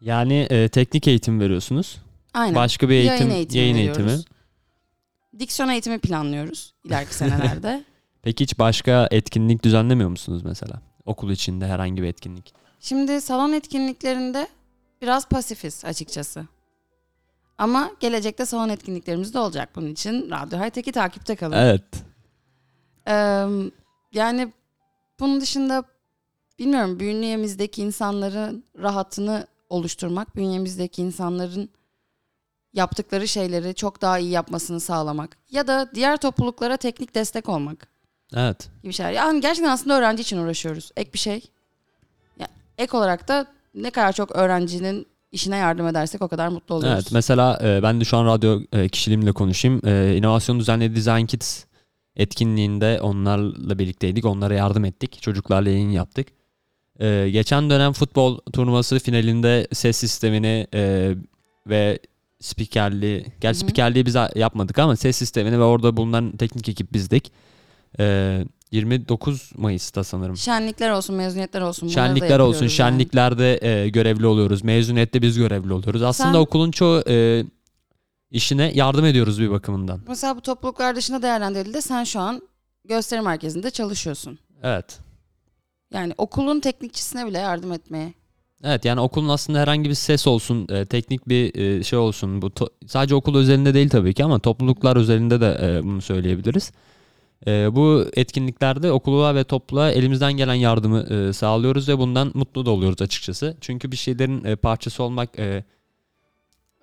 Yani 0.00 0.46
e, 0.50 0.68
teknik 0.68 1.08
eğitim 1.08 1.40
veriyorsunuz. 1.40 1.98
Aynen. 2.34 2.54
Başka 2.54 2.88
bir 2.88 2.94
eğitim, 2.94 3.30
Yayın 3.30 3.48
yayın 3.50 3.76
eğitimi 3.76 4.10
eğitimi. 4.10 4.24
Diksiyon 5.38 5.68
eğitimi 5.68 5.98
planlıyoruz 5.98 6.74
ileriki 6.84 7.14
senelerde. 7.14 7.84
Peki 8.22 8.44
hiç 8.44 8.58
başka 8.58 9.08
etkinlik 9.10 9.62
düzenlemiyor 9.64 10.10
musunuz 10.10 10.42
mesela? 10.44 10.82
Okul 11.06 11.30
içinde 11.30 11.66
herhangi 11.66 12.02
bir 12.02 12.06
etkinlik. 12.08 12.54
Şimdi 12.80 13.20
salon 13.20 13.52
etkinliklerinde 13.52 14.48
biraz 15.02 15.28
pasifiz 15.28 15.84
açıkçası. 15.84 16.46
Ama 17.58 17.90
gelecekte 18.00 18.46
salon 18.46 18.68
etkinliklerimiz 18.68 19.34
de 19.34 19.38
olacak. 19.38 19.68
Bunun 19.76 19.86
için 19.86 20.30
Radyo 20.30 20.58
Hightech'i 20.58 20.92
takipte 20.92 21.36
kalın. 21.36 21.56
Evet. 21.56 21.84
Ee, 23.08 23.46
yani 24.12 24.52
bunun 25.20 25.40
dışında 25.40 25.84
bilmiyorum 26.58 27.00
bünyemizdeki 27.00 27.82
insanların 27.82 28.64
rahatını 28.78 29.46
oluşturmak, 29.68 30.36
bünyemizdeki 30.36 31.02
insanların 31.02 31.70
yaptıkları 32.74 33.28
şeyleri 33.28 33.74
çok 33.74 34.02
daha 34.02 34.18
iyi 34.18 34.30
yapmasını 34.30 34.80
sağlamak 34.80 35.36
ya 35.50 35.66
da 35.66 35.90
diğer 35.94 36.16
topluluklara 36.16 36.76
teknik 36.76 37.14
destek 37.14 37.48
olmak 37.48 37.88
Evet. 38.36 38.68
gibi 38.82 38.92
şeyler. 38.92 39.12
Yani 39.12 39.40
gerçekten 39.40 39.70
aslında 39.70 39.98
öğrenci 39.98 40.22
için 40.22 40.38
uğraşıyoruz. 40.38 40.90
Ek 40.96 41.12
bir 41.12 41.18
şey. 41.18 41.44
Ya, 42.38 42.48
ek 42.78 42.96
olarak 42.96 43.28
da 43.28 43.46
ne 43.74 43.90
kadar 43.90 44.12
çok 44.12 44.36
öğrencinin 44.36 45.06
işine 45.32 45.56
yardım 45.56 45.86
edersek 45.86 46.22
o 46.22 46.28
kadar 46.28 46.48
mutlu 46.48 46.74
oluyoruz. 46.74 46.98
Evet 47.02 47.12
mesela 47.12 47.58
e, 47.62 47.82
ben 47.82 48.00
de 48.00 48.04
şu 48.04 48.16
an 48.16 48.26
radyo 48.26 48.60
e, 48.72 48.88
kişiliğimle 48.88 49.32
konuşayım. 49.32 49.80
E, 49.86 50.16
inovasyon 50.16 50.60
düzenli 50.60 50.96
Design 50.96 51.26
Kids 51.26 51.64
etkinliğinde 52.16 53.00
onlarla 53.00 53.78
birlikteydik. 53.78 54.24
Onlara 54.24 54.54
yardım 54.54 54.84
ettik. 54.84 55.22
Çocuklarla 55.22 55.70
yayın 55.70 55.90
yaptık. 55.90 56.28
E, 57.00 57.30
geçen 57.30 57.70
dönem 57.70 57.92
futbol 57.92 58.38
turnuvası 58.52 58.98
finalinde 58.98 59.68
ses 59.72 59.96
sistemini 59.96 60.66
e, 60.74 61.12
ve 61.66 61.98
spikerliği, 62.42 63.26
gel 63.40 63.54
spikerliği 63.54 64.06
biz 64.06 64.16
yapmadık 64.36 64.78
ama 64.78 64.96
ses 64.96 65.16
sistemini 65.16 65.58
ve 65.58 65.62
orada 65.62 65.96
bulunan 65.96 66.36
teknik 66.36 66.68
ekip 66.68 66.92
bizdik. 66.92 67.32
E, 67.98 68.44
29 68.70 69.52
Mayıs'ta 69.56 70.04
sanırım. 70.04 70.36
Şenlikler 70.36 70.90
olsun, 70.90 71.16
mezuniyetler 71.16 71.60
olsun. 71.60 71.88
bunları 71.88 71.94
Şenlikler 71.94 72.38
olsun, 72.38 72.60
yani. 72.60 72.70
şenliklerde 72.70 73.66
e, 73.66 73.88
görevli 73.88 74.26
oluyoruz. 74.26 74.64
Mezuniyette 74.64 75.22
biz 75.22 75.38
görevli 75.38 75.72
oluyoruz. 75.72 76.02
Aslında 76.02 76.32
Sen- 76.32 76.38
okulun 76.38 76.70
çoğu 76.70 77.02
e, 77.08 77.44
işine 78.30 78.72
yardım 78.74 79.04
ediyoruz 79.04 79.40
bir 79.40 79.50
bakımından. 79.50 80.00
Mesela 80.08 80.36
bu 80.36 80.40
topluluklar 80.40 80.96
dışında 80.96 81.22
değerlendirildiğinde 81.22 81.80
sen 81.80 82.04
şu 82.04 82.20
an 82.20 82.42
gösteri 82.84 83.20
merkezinde 83.20 83.70
çalışıyorsun. 83.70 84.38
Evet. 84.62 84.98
Yani 85.94 86.14
okulun 86.18 86.60
teknikçisine 86.60 87.26
bile 87.26 87.38
yardım 87.38 87.72
etmeye. 87.72 88.14
Evet 88.64 88.84
yani 88.84 89.00
okulun 89.00 89.28
aslında 89.28 89.58
herhangi 89.60 89.90
bir 89.90 89.94
ses 89.94 90.26
olsun, 90.26 90.66
e, 90.70 90.84
teknik 90.86 91.28
bir 91.28 91.54
e, 91.54 91.82
şey 91.84 91.98
olsun. 91.98 92.42
Bu 92.42 92.46
to- 92.46 92.70
sadece 92.86 93.14
okul 93.14 93.36
özelinde 93.36 93.74
değil 93.74 93.88
tabii 93.88 94.14
ki 94.14 94.24
ama 94.24 94.38
topluluklar 94.38 94.96
özelinde 94.96 95.40
de 95.40 95.58
e, 95.62 95.84
bunu 95.84 96.02
söyleyebiliriz. 96.02 96.72
E, 97.46 97.76
bu 97.76 98.06
etkinliklerde 98.16 98.92
okula 98.92 99.34
ve 99.34 99.44
topluluğa 99.44 99.90
elimizden 99.90 100.32
gelen 100.32 100.54
yardımı 100.54 101.00
e, 101.00 101.32
sağlıyoruz 101.32 101.88
ve 101.88 101.98
bundan 101.98 102.30
mutlu 102.34 102.66
da 102.66 102.70
oluyoruz 102.70 103.02
açıkçası. 103.02 103.56
Çünkü 103.60 103.92
bir 103.92 103.96
şeylerin 103.96 104.44
e, 104.44 104.56
parçası 104.56 105.02
olmak 105.02 105.38
e, 105.38 105.64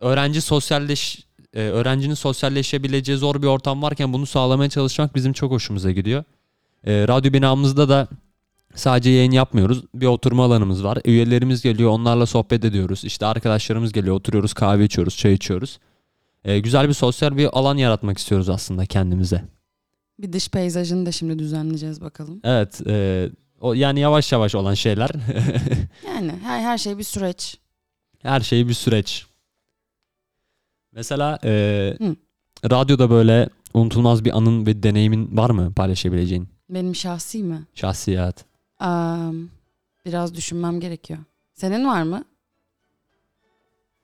öğrenci 0.01 0.41
sosyalleş 0.41 1.25
e, 1.53 1.59
öğrencinin 1.62 2.13
sosyalleşebileceği 2.13 3.17
zor 3.17 3.41
bir 3.41 3.48
ortam 3.48 3.81
varken 3.81 4.13
bunu 4.13 4.25
sağlamaya 4.25 4.69
çalışmak 4.69 5.15
bizim 5.15 5.33
çok 5.33 5.51
hoşumuza 5.51 5.91
gidiyor. 5.91 6.24
E, 6.88 7.07
radyo 7.07 7.33
binamızda 7.33 7.89
da 7.89 8.07
sadece 8.75 9.09
yayın 9.09 9.31
yapmıyoruz. 9.31 9.83
Bir 9.95 10.05
oturma 10.05 10.45
alanımız 10.45 10.83
var. 10.83 10.97
Üyelerimiz 11.05 11.61
geliyor, 11.61 11.89
onlarla 11.89 12.25
sohbet 12.25 12.65
ediyoruz. 12.65 13.03
İşte 13.03 13.25
arkadaşlarımız 13.25 13.91
geliyor, 13.91 14.15
oturuyoruz, 14.15 14.53
kahve 14.53 14.85
içiyoruz, 14.85 15.17
çay 15.17 15.33
içiyoruz. 15.33 15.79
E, 16.45 16.59
güzel 16.59 16.88
bir 16.88 16.93
sosyal 16.93 17.38
bir 17.38 17.57
alan 17.59 17.77
yaratmak 17.77 18.17
istiyoruz 18.17 18.49
aslında 18.49 18.85
kendimize. 18.85 19.43
Bir 20.19 20.33
dış 20.33 20.49
peyzajını 20.49 21.05
da 21.05 21.11
şimdi 21.11 21.39
düzenleyeceğiz 21.39 22.01
bakalım. 22.01 22.41
Evet, 22.43 22.81
e, 22.88 23.29
o 23.61 23.73
yani 23.73 23.99
yavaş 23.99 24.31
yavaş 24.31 24.55
olan 24.55 24.73
şeyler. 24.73 25.09
Yani 26.05 26.31
her, 26.43 26.59
her 26.59 26.77
şey 26.77 26.97
bir 26.97 27.03
süreç. 27.03 27.57
Her 28.21 28.41
şey 28.41 28.67
bir 28.67 28.73
süreç. 28.73 29.25
Mesela 30.91 31.39
e, 31.43 31.49
Hı. 31.99 32.15
radyoda 32.69 33.09
böyle 33.09 33.49
unutulmaz 33.73 34.25
bir 34.25 34.38
anın 34.38 34.65
ve 34.65 34.83
deneyimin 34.83 35.38
var 35.38 35.49
mı 35.49 35.73
paylaşabileceğin? 35.73 36.49
Benim 36.69 36.95
şahsi 36.95 37.43
mi? 37.43 37.67
Şahsi 37.75 38.17
hayat. 38.17 38.45
Am, 38.79 39.50
biraz 40.05 40.36
düşünmem 40.36 40.79
gerekiyor. 40.79 41.19
Senin 41.53 41.88
var 41.88 42.03
mı? 42.03 42.24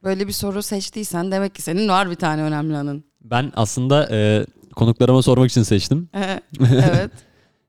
Böyle 0.04 0.28
bir 0.28 0.32
soru 0.34 0.64
seçtiysen 0.64 1.32
demek 1.32 1.56
ki 1.56 1.62
senin 1.62 1.90
var 1.90 2.10
bir 2.10 2.16
tane 2.16 2.42
önemli 2.44 2.78
anın. 2.78 3.04
Ben 3.22 3.52
aslında 3.56 4.08
e, 4.12 4.46
konuklarıma 4.76 5.22
sormak 5.22 5.50
için 5.52 5.64
seçtim. 5.64 6.10
evet. 6.60 7.12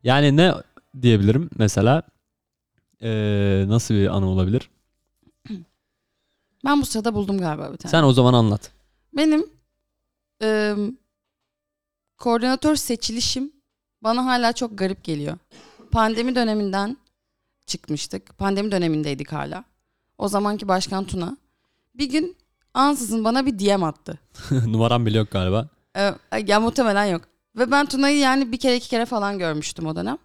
Yani 0.03 0.37
ne 0.37 0.55
diyebilirim 1.03 1.51
mesela? 1.59 2.03
E, 3.03 3.11
nasıl 3.69 3.95
bir 3.95 4.17
anı 4.17 4.27
olabilir? 4.29 4.71
Ben 6.65 6.81
bu 6.81 6.87
sırada 6.87 7.15
buldum 7.15 7.39
galiba 7.39 7.73
bir 7.73 7.77
tane. 7.77 7.91
Sen 7.91 8.03
o 8.03 8.13
zaman 8.13 8.35
anlat. 8.35 8.71
Benim 9.17 9.47
ım, 10.43 10.99
koordinatör 12.19 12.77
seçilişim 12.77 13.53
bana 14.03 14.25
hala 14.27 14.53
çok 14.53 14.79
garip 14.79 15.05
geliyor. 15.05 15.39
Pandemi 15.91 16.35
döneminden 16.35 16.97
çıkmıştık. 17.67 18.39
Pandemi 18.39 18.73
dönemindeydik 18.73 19.33
hala. 19.33 19.65
O 20.19 20.29
zamanki 20.29 20.69
başkan 20.69 21.05
Tuna. 21.05 21.37
Bir 21.95 22.11
gün 22.11 22.37
ansızın 22.75 23.25
bana 23.25 23.47
bir 23.47 23.59
DM 23.59 23.83
attı. 23.83 24.19
Numaram 24.51 25.07
bile 25.07 25.19
yok 25.19 25.31
galiba. 25.31 25.69
Ee, 25.97 26.15
ya 26.47 26.61
muhtemelen 26.61 27.05
yok. 27.05 27.23
Ve 27.57 27.71
ben 27.71 27.87
Tuna'yı 27.87 28.19
yani 28.19 28.53
bir 28.53 28.59
kere 28.59 28.77
iki 28.77 28.89
kere 28.89 29.07
falan 29.07 29.39
görmüştüm 29.39 29.87
o 29.87 29.97
dönem. 29.97 30.19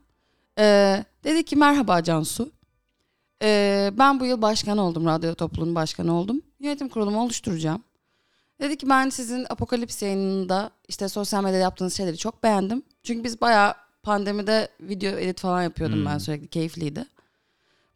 Ee, 0.60 1.06
dedi 1.24 1.46
ki 1.46 1.56
merhaba 1.56 2.03
Cansu. 2.03 2.51
Ee, 3.44 3.91
ben 3.98 4.20
bu 4.20 4.25
yıl 4.25 4.41
başkan 4.41 4.77
oldum. 4.77 5.06
Radyo 5.06 5.36
topluluğunun 5.36 5.75
başkanı 5.75 6.13
oldum. 6.20 6.41
Yönetim 6.60 6.89
kurulumu 6.89 7.24
oluşturacağım. 7.24 7.84
Dedi 8.60 8.77
ki 8.77 8.89
ben 8.89 9.10
sizin 9.10 9.46
Apokalips 9.50 10.01
yayınında 10.01 10.72
işte 10.88 11.10
sosyal 11.10 11.44
medyada 11.44 11.62
yaptığınız 11.62 11.98
şeyleri 11.98 12.18
çok 12.18 12.44
beğendim. 12.44 12.84
Çünkü 13.03 13.24
biz 13.24 13.41
bayağı 13.41 13.74
pandemide 14.03 14.67
video 14.81 15.12
edit 15.17 15.39
falan 15.39 15.63
yapıyordum 15.63 15.98
Hmm. 16.00 16.05
ben 16.05 16.17
sürekli 16.17 16.48
keyifliydi. 16.48 17.05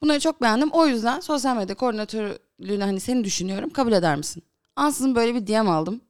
Bunları 0.01 0.19
çok 0.19 0.41
beğendim. 0.41 0.69
O 0.71 0.87
yüzden 0.87 1.19
sosyal 1.19 1.55
medya 1.55 1.75
koordinatörlüğüne 1.75 2.83
hani 2.83 2.99
seni 2.99 3.23
düşünüyorum. 3.23 3.69
Kabul 3.69 3.91
eder 3.91 4.15
misin? 4.15 4.43
Ansızın 4.75 5.15
böyle 5.15 5.35
bir 5.35 5.47
DM 5.47 5.69
aldım 5.69 6.01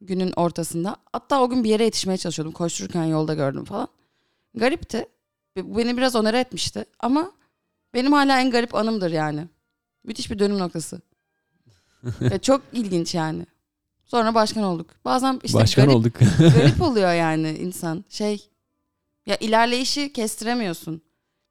günün 0.00 0.32
ortasında. 0.36 0.96
Hatta 1.12 1.42
o 1.42 1.50
gün 1.50 1.64
bir 1.64 1.68
yere 1.70 1.84
yetişmeye 1.84 2.16
çalışıyordum. 2.16 2.52
Koştururken 2.52 3.04
yolda 3.04 3.34
gördüm 3.34 3.64
falan. 3.64 3.88
Garipti. 4.54 5.06
Bu 5.56 5.78
beni 5.78 5.96
biraz 5.96 6.16
onere 6.16 6.38
etmişti. 6.40 6.84
Ama 7.00 7.32
benim 7.94 8.12
hala 8.12 8.40
en 8.40 8.50
garip 8.50 8.74
anımdır 8.74 9.10
yani. 9.10 9.48
Müthiş 10.04 10.30
bir 10.30 10.38
dönüm 10.38 10.58
noktası. 10.58 11.00
Ve 12.20 12.38
çok 12.38 12.62
ilginç 12.72 13.14
yani. 13.14 13.46
Sonra 14.04 14.34
başkan 14.34 14.62
olduk. 14.62 14.90
Bazen 15.04 15.40
işte 15.44 15.58
Başkan 15.58 15.84
garip, 15.86 15.96
olduk. 15.98 16.14
garip 16.38 16.82
oluyor 16.88 17.12
yani 17.12 17.50
insan. 17.50 18.04
Şey 18.08 18.48
ya 19.28 19.36
ilerleyişi 19.36 20.12
kestiremiyorsun. 20.12 21.02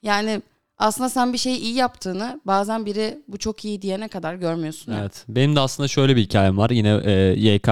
Yani 0.03 0.41
aslında 0.77 1.10
sen 1.10 1.34
bir 1.34 1.38
şeyi 1.38 1.57
iyi 1.60 1.74
yaptığını 1.74 2.41
bazen 2.46 2.86
biri 2.86 3.17
bu 3.27 3.38
çok 3.38 3.65
iyi 3.65 3.81
diyene 3.81 4.07
kadar 4.07 4.36
görmüyorsun. 4.36 4.91
yani. 4.91 5.01
Evet. 5.01 5.25
Benim 5.29 5.55
de 5.55 5.60
aslında 5.60 5.88
şöyle 5.88 6.15
bir 6.15 6.22
hikayem 6.22 6.57
var. 6.57 6.69
Yine 6.69 7.01
e, 7.05 7.12
YK 7.38 7.67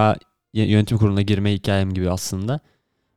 yönetim 0.54 0.98
kuruluna 0.98 1.22
girme 1.22 1.54
hikayem 1.54 1.94
gibi 1.94 2.10
aslında. 2.10 2.60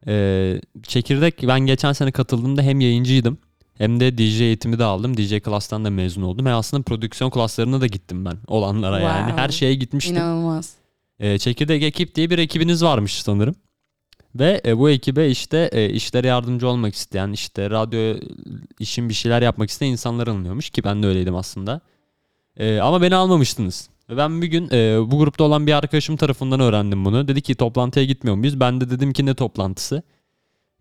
E, 0.07 0.61
çekirdek 0.83 1.43
ben 1.43 1.61
geçen 1.61 1.93
sene 1.93 2.13
katıldığımda 2.13 2.63
hem 2.63 2.81
yayıncıydım 2.81 3.39
hem 3.75 4.01
de 4.01 4.19
DJ 4.19 4.41
eğitimi 4.41 4.79
de 4.79 4.85
aldım. 4.85 5.17
DJ 5.17 5.41
klastan 5.41 5.85
da 5.85 5.91
mezun 5.91 6.23
oldum. 6.23 6.47
Ve 6.47 6.53
aslında 6.53 6.83
prodüksiyon 6.83 7.31
klaslarına 7.31 7.81
da 7.81 7.87
gittim 7.87 8.25
ben 8.25 8.37
olanlara 8.47 9.01
yani. 9.01 9.19
Wow. 9.27 9.43
Her 9.43 9.49
şeye 9.49 9.75
gitmiştim. 9.75 10.17
İnanılmaz. 10.17 10.75
E, 11.21 11.39
çekirdek 11.39 11.83
ekip 11.83 12.15
diye 12.15 12.31
bir 12.31 12.39
ekibiniz 12.39 12.85
varmış 12.85 13.23
sanırım. 13.23 13.55
Ve 14.35 14.61
e, 14.67 14.79
bu 14.79 14.91
ekibe 14.91 15.29
işte 15.29 15.71
e, 15.73 15.91
işlere 15.91 16.27
yardımcı 16.27 16.69
olmak 16.69 16.95
isteyen, 16.95 17.33
işte 17.33 17.71
radyo 17.71 18.21
işin 18.79 19.09
bir 19.09 19.15
şeyler 19.15 19.43
yapmak 19.43 19.71
isteyen 19.71 19.91
insanlar 19.91 20.27
alınıyormuş 20.27 20.71
ki 20.71 20.85
ben 20.85 21.03
de 21.03 21.07
öyleydim 21.07 21.37
aslında. 21.37 21.81
E, 22.57 22.79
ama 22.79 23.03
beni 23.03 23.15
almamıştınız. 23.15 23.89
Ben 24.11 24.43
bir 24.43 24.47
gün 24.47 24.71
e, 24.73 25.11
bu 25.11 25.19
grupta 25.19 25.45
olan 25.45 25.67
bir 25.67 25.73
arkadaşım 25.73 26.17
tarafından 26.17 26.61
öğrendim 26.61 27.05
bunu. 27.05 27.29
Dedi 27.29 27.43
ki 27.43 27.55
toplantıya 27.55 28.05
gitmiyor 28.05 28.37
muyuz? 28.37 28.61
Ben 28.61 28.81
de 28.81 28.91
dedim 28.91 29.13
ki 29.13 29.27
ne 29.27 29.35
toplantısı? 29.35 30.03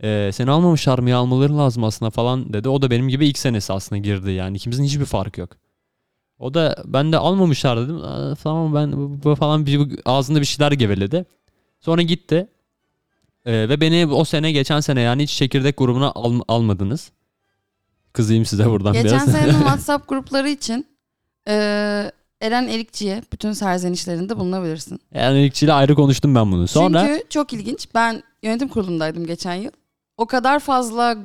E, 0.04 0.30
seni 0.34 0.52
almamışlar 0.52 1.00
mı 1.00 1.16
almaları 1.16 1.58
lazım 1.58 1.84
aslında 1.84 2.12
falan 2.12 2.54
dedi. 2.54 2.70
O 2.70 2.82
da 2.82 2.92
benim 2.92 3.10
gibi 3.10 3.28
ilk 3.28 3.38
senesi 3.38 3.74
aslında 3.74 4.02
girdi 4.02 4.32
yani 4.32 4.58
ikimizin 4.58 4.84
hiçbir 4.84 5.06
farkı 5.06 5.42
yok. 5.42 5.50
O 6.40 6.54
da 6.54 6.84
ben 6.86 7.12
de 7.12 7.18
almamışlar 7.18 7.80
dedim. 7.80 8.02
Tamam 8.44 8.76
ben 8.76 9.22
bu 9.24 9.36
falan 9.36 9.66
bir, 9.66 10.00
ağzında 10.06 10.42
bir 10.42 10.46
şeyler 10.46 10.72
geveledi. 10.72 11.26
Sonra 11.80 12.02
gitti. 12.02 12.48
Ee, 13.48 13.70
ve 13.70 13.82
beni 13.82 14.06
o 14.08 14.26
sene 14.26 14.52
geçen 14.52 14.80
sene 14.80 15.02
yani 15.02 15.24
hiç 15.24 15.32
çekirdek 15.32 15.78
grubuna 15.78 16.12
al- 16.16 16.42
almadınız. 16.48 17.12
Kızayım 18.14 18.46
size 18.46 18.66
buradan 18.70 18.94
Geçen 18.94 19.12
biraz. 19.12 19.26
senenin 19.32 19.52
WhatsApp 19.60 20.10
grupları 20.10 20.50
için 20.50 20.86
eee, 21.48 22.12
Eren 22.42 22.68
Erikçi'ye 22.68 23.24
bütün 23.34 23.52
serzenişlerinde 23.52 24.38
bulunabilirsin. 24.38 25.00
yani 25.14 25.46
ilkçiyle 25.46 25.74
ayrı 25.74 25.96
konuştum 25.96 26.36
ben 26.36 26.52
bunu. 26.52 26.68
Sonra 26.68 27.08
Çünkü 27.08 27.24
çok 27.30 27.54
ilginç. 27.54 27.88
Ben 27.96 28.24
yönetim 28.44 28.68
kurulundaydım 28.68 29.26
geçen 29.26 29.54
yıl. 29.56 29.72
O 30.18 30.26
kadar 30.26 30.60
fazla 30.60 31.18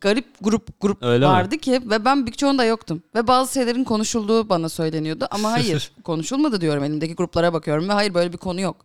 garip 0.00 0.26
grup 0.40 0.80
grup 0.80 1.02
Öyle 1.02 1.26
mi? 1.26 1.32
vardı 1.32 1.58
ki 1.58 1.72
ve 1.90 2.04
ben 2.04 2.26
birçoğunda 2.26 2.64
yoktum. 2.64 3.02
Ve 3.14 3.26
bazı 3.26 3.52
şeylerin 3.52 3.84
konuşulduğu 3.84 4.48
bana 4.48 4.68
söyleniyordu 4.68 5.26
ama 5.30 5.52
hayır 5.52 5.92
konuşulmadı 6.04 6.60
diyorum 6.60 6.84
elimdeki 6.84 7.14
gruplara 7.14 7.52
bakıyorum 7.52 7.88
ve 7.88 7.92
hayır 7.92 8.14
böyle 8.14 8.32
bir 8.32 8.38
konu 8.38 8.60
yok 8.60 8.76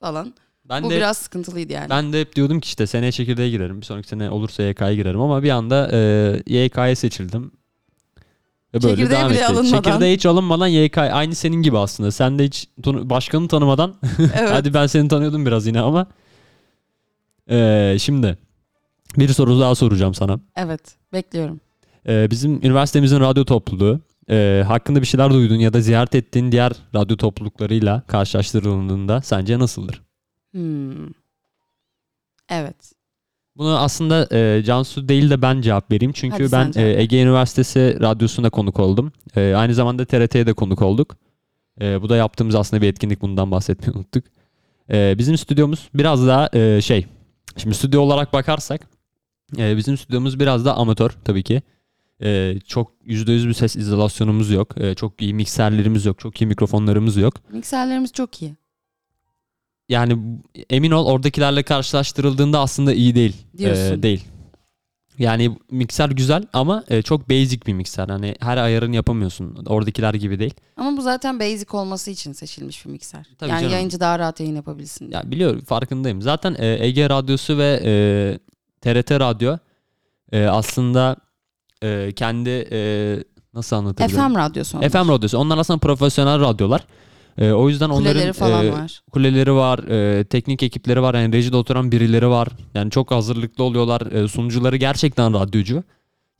falan. 0.00 0.34
Ben 0.68 0.82
Bu 0.82 0.90
de 0.90 0.96
biraz 0.96 1.16
sıkıntılıydı 1.16 1.72
yani. 1.72 1.90
ben 1.90 2.12
de 2.12 2.20
hep 2.20 2.36
diyordum 2.36 2.60
ki 2.60 2.66
işte 2.66 2.86
seneye 2.86 3.12
çekirdeğe 3.12 3.50
girerim. 3.50 3.80
Bir 3.80 3.86
sonraki 3.86 4.08
sene 4.08 4.30
olursa 4.30 4.62
YK'ya 4.62 4.94
girerim 4.94 5.20
ama 5.20 5.42
bir 5.42 5.50
anda 5.50 5.88
e, 5.92 5.98
YK'ya 6.46 6.96
seçildim. 6.96 7.52
Ve 8.74 8.82
böyle 8.82 8.96
Çekirdeğe 8.96 9.18
devam 9.18 9.30
bile 9.30 9.38
etti. 9.38 9.46
alınmadan. 9.46 9.82
Çekirdeğe 9.82 10.14
hiç 10.14 10.26
alınmadan 10.26 10.66
YK 10.66 10.98
aynı 10.98 11.34
senin 11.34 11.62
gibi 11.62 11.78
aslında. 11.78 12.10
Sen 12.10 12.38
de 12.38 12.44
hiç 12.44 12.68
başkanı 12.86 13.48
tanımadan 13.48 13.94
evet. 14.18 14.50
Hadi 14.50 14.74
ben 14.74 14.86
seni 14.86 15.08
tanıyordum 15.08 15.46
biraz 15.46 15.66
yine 15.66 15.80
ama. 15.80 16.06
Ee, 17.50 17.96
şimdi 18.00 18.38
bir 19.16 19.28
soru 19.28 19.60
daha 19.60 19.74
soracağım 19.74 20.14
sana. 20.14 20.40
Evet. 20.56 20.80
Bekliyorum. 21.12 21.60
Ee, 22.08 22.28
bizim 22.30 22.56
üniversitemizin 22.56 23.20
radyo 23.20 23.44
topluluğu 23.44 24.00
e, 24.30 24.64
hakkında 24.66 25.00
bir 25.00 25.06
şeyler 25.06 25.30
duydun 25.30 25.54
ya 25.56 25.72
da 25.72 25.80
ziyaret 25.80 26.14
ettiğin 26.14 26.52
diğer 26.52 26.72
radyo 26.94 27.16
topluluklarıyla 27.16 28.02
karşılaştırıldığında 28.06 29.22
sence 29.22 29.58
nasıldır? 29.58 30.02
Hmm. 30.56 31.08
Evet. 32.48 32.92
Bunu 33.56 33.78
aslında 33.78 34.28
e, 34.36 34.62
Cansu 34.62 35.08
değil 35.08 35.30
de 35.30 35.42
ben 35.42 35.60
cevap 35.60 35.90
vereyim. 35.90 36.12
Çünkü 36.12 36.44
Hadi 36.44 36.52
ben 36.52 36.82
e. 36.82 37.02
Ege 37.02 37.22
Üniversitesi 37.22 37.98
radyosunda 38.00 38.50
konuk 38.50 38.80
oldum. 38.80 39.12
E, 39.36 39.54
aynı 39.54 39.74
zamanda 39.74 40.04
TRT'ye 40.04 40.46
de 40.46 40.52
konuk 40.52 40.82
olduk. 40.82 41.16
E, 41.80 42.02
bu 42.02 42.08
da 42.08 42.16
yaptığımız 42.16 42.54
aslında 42.54 42.82
bir 42.82 42.88
etkinlik. 42.88 43.22
Bundan 43.22 43.50
bahsetmeyi 43.50 43.96
unuttuk. 43.96 44.24
E, 44.92 45.18
bizim 45.18 45.38
stüdyomuz 45.38 45.88
biraz 45.94 46.26
daha 46.26 46.48
e, 46.52 46.80
şey. 46.80 47.06
Şimdi 47.56 47.74
stüdyo 47.74 48.00
olarak 48.00 48.32
bakarsak 48.32 48.88
e, 49.58 49.76
bizim 49.76 49.96
stüdyomuz 49.96 50.40
biraz 50.40 50.64
da 50.64 50.74
amatör 50.74 51.10
tabii 51.24 51.42
ki. 51.42 51.62
E, 52.22 52.58
çok 52.66 52.92
%100 53.06 53.48
bir 53.48 53.54
ses 53.54 53.76
izolasyonumuz 53.76 54.50
yok. 54.50 54.80
E, 54.80 54.94
çok 54.94 55.22
iyi 55.22 55.34
mikserlerimiz 55.34 56.06
yok. 56.06 56.18
Çok 56.18 56.42
iyi 56.42 56.46
mikrofonlarımız 56.46 57.16
yok. 57.16 57.34
Mikserlerimiz 57.52 58.12
çok 58.12 58.42
iyi 58.42 58.56
Yani 59.88 60.18
emin 60.70 60.90
ol 60.90 61.06
oradakilerle 61.06 61.62
karşılaştırıldığında 61.62 62.60
aslında 62.60 62.92
iyi 62.92 63.14
değil. 63.14 63.36
diyorsun. 63.58 63.98
Ee, 63.98 64.02
değil. 64.02 64.24
Yani 65.18 65.56
mikser 65.70 66.08
güzel 66.08 66.44
ama 66.52 66.84
e, 66.88 67.02
çok 67.02 67.30
basic 67.30 67.66
bir 67.66 67.72
mikser. 67.72 68.08
Hani 68.08 68.34
her 68.40 68.56
ayarını 68.56 68.96
yapamıyorsun. 68.96 69.64
Oradakiler 69.66 70.14
gibi 70.14 70.38
değil. 70.38 70.54
Ama 70.76 70.96
bu 70.96 71.02
zaten 71.02 71.40
basic 71.40 71.76
olması 71.76 72.10
için 72.10 72.32
seçilmiş 72.32 72.86
bir 72.86 72.90
mikser. 72.90 73.26
Tabii 73.38 73.50
yani 73.50 73.60
canım. 73.60 73.72
yayıncı 73.72 74.00
daha 74.00 74.18
rahat 74.18 74.40
yayın 74.40 74.56
yapabilsin. 74.56 75.10
diye. 75.10 75.20
Ya 75.20 75.30
biliyorum 75.30 75.60
farkındayım. 75.64 76.22
Zaten 76.22 76.56
e, 76.58 76.86
Ege 76.86 77.10
Radyosu 77.10 77.58
ve 77.58 77.80
e, 77.84 77.92
TRT 78.80 79.10
Radyo 79.10 79.56
e, 80.32 80.44
aslında 80.46 81.16
e, 81.82 82.12
kendi 82.12 82.68
e, 82.72 82.78
nasıl 83.54 83.76
anlatabilirim? 83.76 84.28
FM 84.28 84.36
radyosu 84.36 84.78
onlar. 84.78 84.88
FM 84.88 85.08
radyosu. 85.08 85.38
Onlar 85.38 85.58
aslında 85.58 85.78
profesyonel 85.78 86.40
radyolar. 86.40 86.84
E, 87.38 87.52
o 87.52 87.68
yüzden 87.68 87.88
onların 87.90 88.12
Kuleleri 88.12 88.32
falan 88.32 88.66
e, 88.66 88.72
var. 88.72 89.00
kuleleri 89.12 89.54
var, 89.54 89.78
e, 89.78 90.24
teknik 90.24 90.62
ekipleri 90.62 91.02
var, 91.02 91.14
yani 91.14 91.32
rejide 91.32 91.56
oturan 91.56 91.92
birileri 91.92 92.28
var. 92.28 92.48
Yani 92.74 92.90
çok 92.90 93.10
hazırlıklı 93.10 93.64
oluyorlar. 93.64 94.00
E, 94.12 94.28
sunucuları 94.28 94.76
gerçekten 94.76 95.34
radyocu. 95.34 95.82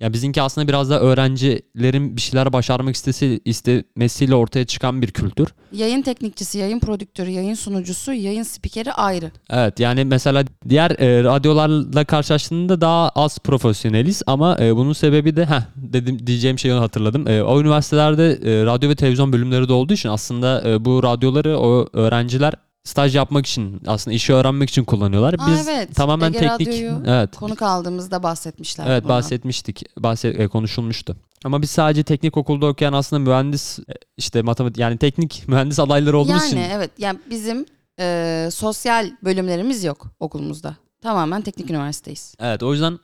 Ya 0.00 0.12
bizimki 0.12 0.42
aslında 0.42 0.68
biraz 0.68 0.90
da 0.90 1.00
öğrencilerin 1.00 2.16
bir 2.16 2.20
şeyler 2.20 2.52
başarmak 2.52 2.94
istesi 2.94 3.40
istemesiyle 3.44 4.34
ortaya 4.34 4.64
çıkan 4.66 5.02
bir 5.02 5.10
kültür. 5.10 5.48
Yayın 5.72 6.02
teknikçisi, 6.02 6.58
yayın 6.58 6.80
prodüktörü, 6.80 7.30
yayın 7.30 7.54
sunucusu, 7.54 8.12
yayın 8.12 8.42
spikeri 8.42 8.92
ayrı. 8.92 9.30
Evet 9.50 9.80
yani 9.80 10.04
mesela 10.04 10.44
diğer 10.68 10.90
e, 10.90 11.24
radyolarla 11.24 12.04
karşılaştığında 12.04 12.80
daha 12.80 13.08
az 13.08 13.38
profesyoneliz 13.38 14.22
ama 14.26 14.56
e, 14.60 14.76
bunun 14.76 14.92
sebebi 14.92 15.36
de 15.36 15.46
heh, 15.46 15.62
dedim 15.76 16.26
diyeceğim 16.26 16.58
şeyi 16.58 16.74
hatırladım. 16.74 17.28
E, 17.28 17.42
o 17.42 17.60
üniversitelerde 17.60 18.32
e, 18.32 18.64
radyo 18.64 18.90
ve 18.90 18.94
televizyon 18.94 19.32
bölümleri 19.32 19.68
de 19.68 19.72
olduğu 19.72 19.94
için 19.94 20.08
aslında 20.08 20.68
e, 20.68 20.84
bu 20.84 21.02
radyoları 21.02 21.58
o 21.58 21.88
öğrenciler 21.92 22.54
staj 22.86 23.16
yapmak 23.16 23.46
için 23.46 23.82
aslında 23.86 24.14
işi 24.14 24.32
öğrenmek 24.32 24.70
için 24.70 24.84
kullanıyorlar. 24.84 25.34
Aa, 25.38 25.46
Biz 25.46 25.68
evet. 25.68 25.94
tamamen 25.94 26.28
Ege 26.28 26.38
teknik 26.38 26.68
Radyo'yu 26.68 27.02
evet 27.06 27.36
Konuk 27.36 27.62
aldığımızda 27.62 28.22
bahsetmişler. 28.22 28.86
evet 28.86 29.04
bundan. 29.04 29.16
bahsetmiştik. 29.16 29.82
Bahset 29.98 30.40
e, 30.40 30.48
konuşulmuştu. 30.48 31.16
Ama 31.44 31.62
biz 31.62 31.70
sadece 31.70 32.02
teknik 32.02 32.36
okulda 32.36 32.66
okuyan 32.66 32.92
aslında 32.92 33.30
mühendis 33.30 33.78
e, 33.78 33.82
işte 34.16 34.42
matematik 34.42 34.78
yani 34.78 34.98
teknik 34.98 35.44
mühendis 35.48 35.78
adayları 35.78 36.18
olduğumuz 36.18 36.42
Yani 36.42 36.48
için 36.48 36.70
evet 36.70 36.90
yani 36.98 37.18
bizim 37.30 37.66
e, 37.98 38.48
sosyal 38.52 39.10
bölümlerimiz 39.24 39.84
yok 39.84 40.06
okulumuzda. 40.20 40.76
Tamamen 41.02 41.42
teknik 41.42 41.70
üniversiteyiz. 41.70 42.34
Evet 42.40 42.62
o 42.62 42.72
yüzden 42.72 42.98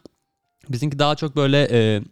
bizimki 0.69 0.99
daha 0.99 1.15
çok 1.15 1.37
böyle 1.37 1.69
e, 1.71 2.03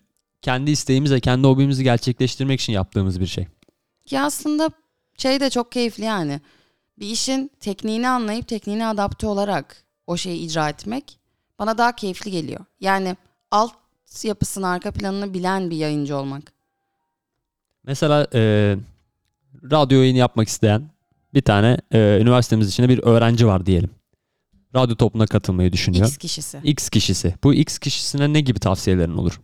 kendi 0.42 0.70
isteğimiz 0.70 1.20
kendi 1.20 1.46
hobimizi 1.46 1.84
gerçekleştirmek 1.84 2.60
için 2.60 2.72
yaptığımız 2.72 3.20
bir 3.20 3.26
şey. 3.26 3.46
Ki 4.06 4.20
aslında 4.20 4.70
şey 5.18 5.40
de 5.40 5.50
çok 5.50 5.72
keyifli 5.72 6.04
yani. 6.04 6.40
Bir 7.00 7.06
işin 7.06 7.50
tekniğini 7.60 8.08
anlayıp 8.08 8.48
tekniğine 8.48 8.86
adapte 8.86 9.26
olarak 9.26 9.84
o 10.06 10.16
şeyi 10.16 10.46
icra 10.46 10.68
etmek 10.68 11.18
bana 11.58 11.78
daha 11.78 11.96
keyifli 11.96 12.30
geliyor. 12.30 12.60
Yani 12.80 13.16
alt 13.50 13.72
yapısını, 14.22 14.68
arka 14.68 14.90
planını 14.90 15.34
bilen 15.34 15.70
bir 15.70 15.76
yayıncı 15.76 16.16
olmak. 16.16 16.52
Mesela 17.84 18.26
e, 18.34 18.76
radyo 19.70 19.98
yayını 20.00 20.18
yapmak 20.18 20.48
isteyen 20.48 20.90
bir 21.34 21.42
tane 21.42 21.78
e, 21.92 22.18
üniversitemiz 22.20 22.68
içinde 22.68 22.88
bir 22.88 22.98
öğrenci 22.98 23.46
var 23.46 23.66
diyelim. 23.66 23.90
Radyo 24.74 24.96
topluluğuna 24.96 25.26
katılmayı 25.26 25.72
düşünüyor. 25.72 26.06
X 26.06 26.16
kişisi. 26.16 26.60
X 26.64 26.88
kişisi. 26.88 27.34
Bu 27.44 27.54
X 27.54 27.78
kişisine 27.78 28.32
ne 28.32 28.40
gibi 28.40 28.58
tavsiyelerin 28.58 29.16
olur? 29.16 29.40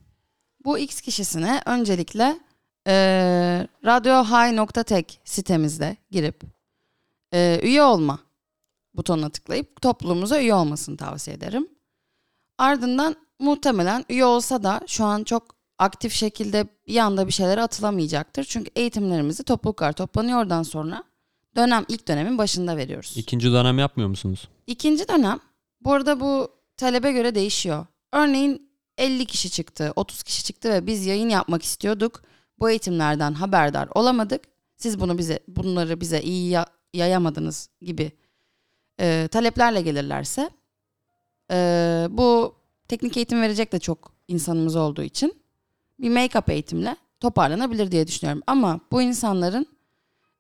Bu 0.64 0.78
X 0.78 1.00
kişisine 1.00 1.62
öncelikle 1.66 2.38
e, 2.87 2.94
radiohigh.tech 3.85 5.14
sitemizde 5.24 5.96
girip 6.11 6.56
e, 7.34 7.60
üye 7.62 7.82
olma 7.82 8.18
butonuna 8.94 9.28
tıklayıp 9.30 9.82
topluluğumuza 9.82 10.40
üye 10.40 10.54
olmasını 10.54 10.96
tavsiye 10.96 11.36
ederim. 11.36 11.68
Ardından 12.58 13.16
muhtemelen 13.38 14.04
üye 14.08 14.24
olsa 14.24 14.62
da 14.62 14.80
şu 14.86 15.04
an 15.04 15.24
çok 15.24 15.56
aktif 15.78 16.12
şekilde 16.12 16.66
bir 16.88 16.96
anda 16.96 17.26
bir 17.26 17.32
şeylere 17.32 17.62
atılamayacaktır. 17.62 18.44
Çünkü 18.44 18.70
eğitimlerimizi 18.76 19.44
topluluklar 19.44 19.92
toplanıyor 19.92 20.40
oradan 20.42 20.62
sonra 20.62 21.04
dönem 21.56 21.84
ilk 21.88 22.08
dönemin 22.08 22.38
başında 22.38 22.76
veriyoruz. 22.76 23.12
İkinci 23.16 23.52
dönem 23.52 23.78
yapmıyor 23.78 24.08
musunuz? 24.08 24.48
İkinci 24.66 25.08
dönem 25.08 25.40
bu 25.80 25.92
arada 25.92 26.20
bu 26.20 26.48
talebe 26.76 27.12
göre 27.12 27.34
değişiyor. 27.34 27.86
Örneğin 28.12 28.70
50 28.98 29.26
kişi 29.26 29.50
çıktı, 29.50 29.92
30 29.96 30.22
kişi 30.22 30.44
çıktı 30.44 30.70
ve 30.70 30.86
biz 30.86 31.06
yayın 31.06 31.28
yapmak 31.28 31.62
istiyorduk. 31.62 32.22
Bu 32.58 32.70
eğitimlerden 32.70 33.32
haberdar 33.34 33.88
olamadık. 33.94 34.42
Siz 34.76 35.00
bunu 35.00 35.18
bize 35.18 35.40
bunları 35.48 36.00
bize 36.00 36.22
iyi 36.22 36.50
yayamadınız 36.96 37.70
gibi 37.82 38.12
e, 39.00 39.28
taleplerle 39.30 39.82
gelirlerse 39.82 40.50
e, 41.50 41.56
bu 42.11 42.54
teknik 42.88 43.16
eğitim 43.16 43.42
verecek 43.42 43.72
de 43.72 43.78
çok 43.78 44.12
insanımız 44.28 44.76
olduğu 44.76 45.02
için 45.02 45.35
bir 45.98 46.11
make-up 46.11 46.52
eğitimle 46.52 46.96
toparlanabilir 47.20 47.90
diye 47.90 48.06
düşünüyorum. 48.06 48.42
Ama 48.46 48.80
bu 48.92 49.02
insanların 49.02 49.66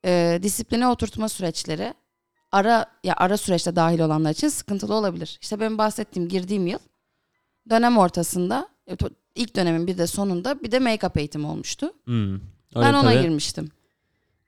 e, 0.04 0.40
disipline 0.42 0.88
oturtma 0.88 1.28
süreçleri 1.28 1.94
ara 2.52 2.86
ya 3.04 3.14
ara 3.16 3.36
süreçte 3.36 3.76
dahil 3.76 4.00
olanlar 4.00 4.30
için 4.30 4.48
sıkıntılı 4.48 4.94
olabilir. 4.94 5.38
İşte 5.42 5.60
benim 5.60 5.78
bahsettiğim 5.78 6.28
girdiğim 6.28 6.66
yıl 6.66 6.78
dönem 7.70 7.98
ortasında 7.98 8.68
e, 8.90 8.96
ilk 9.34 9.56
dönemin 9.56 9.86
bir 9.86 9.98
de 9.98 10.06
sonunda 10.06 10.62
bir 10.62 10.72
de 10.72 10.76
make-up 10.76 11.18
eğitimi 11.18 11.46
olmuştu. 11.46 11.92
Hmm. 12.04 12.32
Öyle 12.32 12.40
ben 12.74 12.94
ona 12.94 13.02
tabii. 13.02 13.22
girmiştim. 13.22 13.68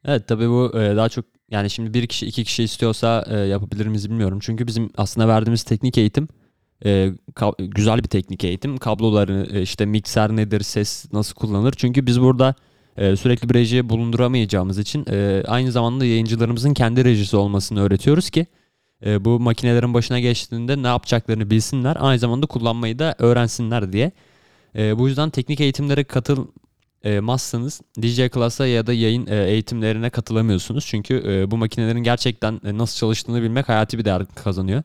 Evet 0.04 0.28
tabii 0.28 0.48
bu 0.48 0.80
e, 0.80 0.96
daha 0.96 1.08
çok 1.08 1.24
yani 1.50 1.70
şimdi 1.70 1.94
bir 1.94 2.06
kişi 2.06 2.26
iki 2.26 2.44
kişi 2.44 2.62
istiyorsa 2.62 3.24
e, 3.30 3.38
yapabilir 3.38 3.86
miyiz 3.86 4.10
bilmiyorum. 4.10 4.38
Çünkü 4.42 4.66
bizim 4.66 4.90
aslında 4.96 5.28
verdiğimiz 5.28 5.62
teknik 5.62 5.98
eğitim 5.98 6.28
e, 6.84 7.12
güzel 7.58 7.98
bir 7.98 8.08
teknik 8.08 8.44
eğitim. 8.44 8.76
Kabloları 8.76 9.46
e, 9.52 9.62
işte 9.62 9.86
mikser 9.86 10.36
nedir, 10.36 10.60
ses 10.60 11.12
nasıl 11.12 11.34
kullanılır. 11.34 11.74
Çünkü 11.76 12.06
biz 12.06 12.20
burada 12.20 12.54
e, 12.96 13.16
sürekli 13.16 13.48
bir 13.48 13.54
reji 13.54 13.88
bulunduramayacağımız 13.88 14.78
için 14.78 15.06
e, 15.10 15.42
aynı 15.46 15.72
zamanda 15.72 16.04
yayıncılarımızın 16.04 16.74
kendi 16.74 17.04
rejisi 17.04 17.36
olmasını 17.36 17.80
öğretiyoruz 17.80 18.30
ki 18.30 18.46
e, 19.06 19.24
bu 19.24 19.40
makinelerin 19.40 19.94
başına 19.94 20.20
geçtiğinde 20.20 20.82
ne 20.82 20.86
yapacaklarını 20.86 21.50
bilsinler. 21.50 21.96
Aynı 22.00 22.18
zamanda 22.18 22.46
kullanmayı 22.46 22.98
da 22.98 23.14
öğrensinler 23.18 23.92
diye. 23.92 24.12
E, 24.76 24.98
bu 24.98 25.08
yüzden 25.08 25.30
teknik 25.30 25.60
eğitimlere 25.60 26.04
katıl 26.04 26.46
e, 27.04 27.20
mazsanız 27.20 27.80
DJ 28.02 28.28
Class'a 28.34 28.66
ya 28.66 28.86
da 28.86 28.92
yayın 28.92 29.26
e, 29.26 29.44
eğitimlerine 29.50 30.10
katılamıyorsunuz. 30.10 30.86
Çünkü 30.86 31.22
e, 31.26 31.50
bu 31.50 31.56
makinelerin 31.56 32.02
gerçekten 32.02 32.60
e, 32.64 32.78
nasıl 32.78 32.96
çalıştığını 32.96 33.42
bilmek 33.42 33.68
hayati 33.68 33.98
bir 33.98 34.04
değer 34.04 34.26
kazanıyor. 34.34 34.82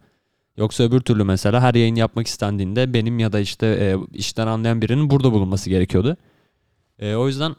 Yoksa 0.57 0.83
öbür 0.83 0.99
türlü 1.01 1.23
mesela 1.23 1.61
her 1.61 1.73
yayın 1.73 1.95
yapmak 1.95 2.27
istendiğinde 2.27 2.93
benim 2.93 3.19
ya 3.19 3.33
da 3.33 3.39
işte 3.39 3.67
e, 3.67 4.17
işten 4.17 4.47
anlayan 4.47 4.81
birinin 4.81 5.09
burada 5.09 5.31
bulunması 5.31 5.69
gerekiyordu. 5.69 6.17
E, 6.99 7.15
o 7.15 7.27
yüzden 7.27 7.55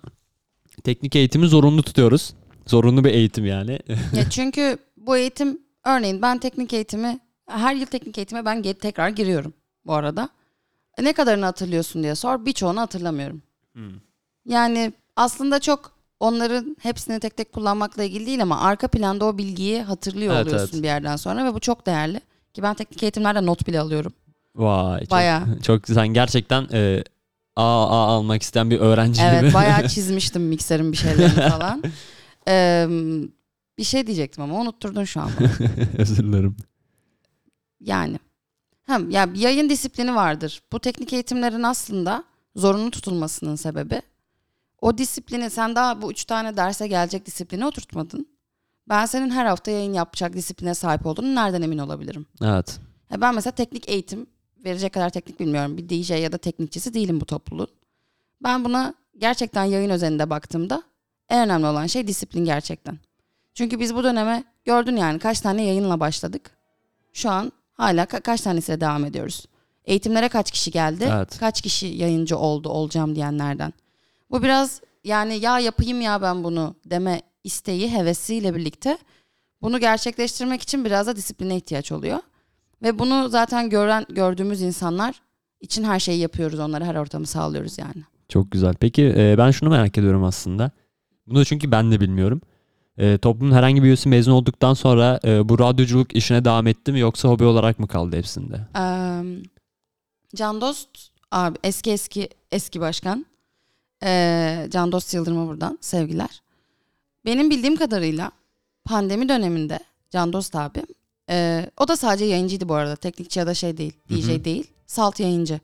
teknik 0.84 1.16
eğitimi 1.16 1.46
zorunlu 1.48 1.82
tutuyoruz. 1.82 2.34
Zorunlu 2.66 3.04
bir 3.04 3.10
eğitim 3.10 3.46
yani. 3.46 3.78
ya 4.16 4.24
çünkü 4.30 4.78
bu 4.96 5.16
eğitim 5.16 5.58
örneğin 5.84 6.22
ben 6.22 6.38
teknik 6.38 6.72
eğitimi 6.72 7.18
her 7.46 7.74
yıl 7.74 7.86
teknik 7.86 8.18
eğitime 8.18 8.44
ben 8.44 8.62
tekrar 8.62 9.08
giriyorum 9.08 9.54
bu 9.86 9.94
arada. 9.94 10.28
E, 10.98 11.04
Ne 11.04 11.12
kadarını 11.12 11.44
hatırlıyorsun 11.44 12.02
diye 12.02 12.14
sor. 12.14 12.46
Birçoğunu 12.46 12.80
hatırlamıyorum. 12.80 13.42
Hmm. 13.72 13.92
Yani 14.46 14.92
aslında 15.16 15.60
çok 15.60 15.92
onların 16.20 16.76
hepsini 16.80 17.20
tek 17.20 17.36
tek 17.36 17.52
kullanmakla 17.52 18.02
ilgili 18.04 18.26
değil 18.26 18.42
ama 18.42 18.60
arka 18.60 18.88
planda 18.88 19.24
o 19.24 19.38
bilgiyi 19.38 19.82
hatırlıyor 19.82 20.34
Evet, 20.34 20.46
oluyorsun 20.46 20.70
evet. 20.72 20.82
bir 20.82 20.88
yerden 20.88 21.16
sonra 21.16 21.44
ve 21.44 21.54
bu 21.54 21.60
çok 21.60 21.86
değerli. 21.86 22.20
Ki 22.54 22.62
ben 22.62 22.74
teknik 22.74 23.02
eğitimlerde 23.02 23.46
not 23.46 23.66
bile 23.66 23.80
alıyorum. 23.80 24.12
Vay 24.56 25.00
çok, 25.00 25.10
Bayağı. 25.10 25.60
çok 25.62 25.88
sen 25.88 26.08
gerçekten 26.08 26.68
e, 26.72 27.04
A, 27.56 27.62
A 27.62 28.06
almak 28.06 28.42
isteyen 28.42 28.70
bir 28.70 28.80
öğrenci 28.80 29.22
gibi. 29.22 29.30
Evet 29.34 29.54
bayağı 29.54 29.88
çizmiştim 29.88 30.42
mikserin 30.42 30.92
bir 30.92 30.96
şeylerini 30.96 31.48
falan. 31.50 31.82
Ee, 32.48 32.86
bir 33.78 33.84
şey 33.84 34.06
diyecektim 34.06 34.44
ama 34.44 34.60
unutturdun 34.60 35.04
şu 35.04 35.20
an 35.20 35.30
bana. 35.40 35.48
Özür 35.98 36.24
dilerim. 36.24 36.56
Yani. 37.80 38.18
Hem 38.86 39.10
ya 39.10 39.28
yayın 39.34 39.68
disiplini 39.68 40.14
vardır. 40.14 40.62
Bu 40.72 40.80
teknik 40.80 41.12
eğitimlerin 41.12 41.62
aslında 41.62 42.24
zorunlu 42.56 42.90
tutulmasının 42.90 43.56
sebebi 43.56 44.02
O 44.84 44.98
disiplini 44.98 45.50
sen 45.50 45.74
daha 45.76 46.02
bu 46.02 46.12
üç 46.12 46.24
tane 46.24 46.56
derse 46.56 46.86
gelecek 46.86 47.26
disiplini 47.26 47.66
oturtmadın. 47.66 48.26
Ben 48.88 49.06
senin 49.06 49.30
her 49.30 49.46
hafta 49.46 49.70
yayın 49.70 49.92
yapacak 49.92 50.32
disipline 50.32 50.74
sahip 50.74 51.06
olduğunu 51.06 51.34
nereden 51.34 51.62
emin 51.62 51.78
olabilirim? 51.78 52.26
Evet. 52.42 52.80
Ya 53.10 53.20
ben 53.20 53.34
mesela 53.34 53.54
teknik 53.54 53.88
eğitim 53.88 54.26
verecek 54.64 54.92
kadar 54.94 55.10
teknik 55.10 55.40
bilmiyorum. 55.40 55.76
Bir 55.76 55.88
DJ 55.88 56.10
ya 56.10 56.32
da 56.32 56.38
teknikçisi 56.38 56.94
değilim 56.94 57.20
bu 57.20 57.24
topluluğun. 57.26 57.68
Ben 58.42 58.64
buna 58.64 58.94
gerçekten 59.18 59.64
yayın 59.64 59.90
özelinde 59.90 60.30
baktığımda 60.30 60.82
en 61.28 61.44
önemli 61.44 61.66
olan 61.66 61.86
şey 61.86 62.06
disiplin 62.06 62.44
gerçekten. 62.44 62.98
Çünkü 63.54 63.80
biz 63.80 63.94
bu 63.94 64.04
döneme 64.04 64.44
gördün 64.64 64.96
yani 64.96 65.18
kaç 65.18 65.40
tane 65.40 65.64
yayınla 65.64 66.00
başladık. 66.00 66.50
Şu 67.12 67.30
an 67.30 67.52
hala 67.74 68.04
ka- 68.04 68.20
kaç 68.22 68.40
tanesiyle 68.40 68.80
devam 68.80 69.04
ediyoruz. 69.04 69.46
Eğitimlere 69.84 70.28
kaç 70.28 70.50
kişi 70.50 70.70
geldi? 70.70 71.10
Evet. 71.16 71.38
Kaç 71.38 71.60
kişi 71.60 71.86
yayıncı 71.86 72.38
oldu 72.38 72.68
olacağım 72.68 73.14
diyenlerden. 73.16 73.72
Bu 74.34 74.42
biraz 74.42 74.80
yani 75.04 75.38
ya 75.40 75.58
yapayım 75.58 76.00
ya 76.00 76.22
ben 76.22 76.44
bunu 76.44 76.74
deme 76.84 77.22
isteği, 77.44 77.92
hevesiyle 77.92 78.54
birlikte 78.54 78.98
bunu 79.62 79.80
gerçekleştirmek 79.80 80.62
için 80.62 80.84
biraz 80.84 81.06
da 81.06 81.16
disipline 81.16 81.56
ihtiyaç 81.56 81.92
oluyor. 81.92 82.18
Ve 82.82 82.98
bunu 82.98 83.28
zaten 83.28 83.70
gören 83.70 84.06
gördüğümüz 84.08 84.62
insanlar 84.62 85.20
için 85.60 85.84
her 85.84 86.00
şeyi 86.00 86.20
yapıyoruz. 86.20 86.58
Onlara 86.58 86.84
her 86.84 86.94
ortamı 86.94 87.26
sağlıyoruz 87.26 87.78
yani. 87.78 88.04
Çok 88.28 88.50
güzel. 88.50 88.74
Peki 88.80 89.14
e, 89.16 89.34
ben 89.38 89.50
şunu 89.50 89.70
merak 89.70 89.98
ediyorum 89.98 90.24
aslında. 90.24 90.70
Bunu 91.26 91.44
çünkü 91.44 91.70
ben 91.70 91.92
de 91.92 92.00
bilmiyorum. 92.00 92.40
E, 92.98 93.18
toplumun 93.18 93.52
herhangi 93.52 93.82
bir 93.82 93.86
üyesi 93.86 94.08
mezun 94.08 94.32
olduktan 94.32 94.74
sonra 94.74 95.20
e, 95.24 95.48
bu 95.48 95.58
radyoculuk 95.58 96.16
işine 96.16 96.44
devam 96.44 96.66
etti 96.66 96.92
mi 96.92 97.00
yoksa 97.00 97.28
hobi 97.28 97.44
olarak 97.44 97.78
mı 97.78 97.88
kaldı 97.88 98.16
hepsinde? 98.16 98.60
Ee, 98.76 99.22
Can 100.36 100.60
Dost 100.60 100.88
abi 101.30 101.58
eski 101.64 101.90
eski 101.90 102.28
eski 102.52 102.80
başkan. 102.80 103.26
Ee, 104.04 104.68
Can 104.70 104.92
Dost 104.92 105.14
Yıldırım'a 105.14 105.46
buradan 105.46 105.78
sevgiler. 105.80 106.42
Benim 107.24 107.50
bildiğim 107.50 107.76
kadarıyla 107.76 108.32
pandemi 108.84 109.28
döneminde 109.28 109.78
Can 110.10 110.32
Dost 110.32 110.56
abi 110.56 110.82
e, 111.30 111.66
o 111.76 111.88
da 111.88 111.96
sadece 111.96 112.24
yayıncıydı 112.24 112.68
bu 112.68 112.74
arada. 112.74 112.96
Teknikçi 112.96 113.38
ya 113.38 113.46
da 113.46 113.54
şey 113.54 113.76
değil. 113.76 113.92
DJ 114.10 114.28
hı. 114.28 114.44
değil. 114.44 114.70
Salt 114.86 115.20
yayıncı. 115.20 115.60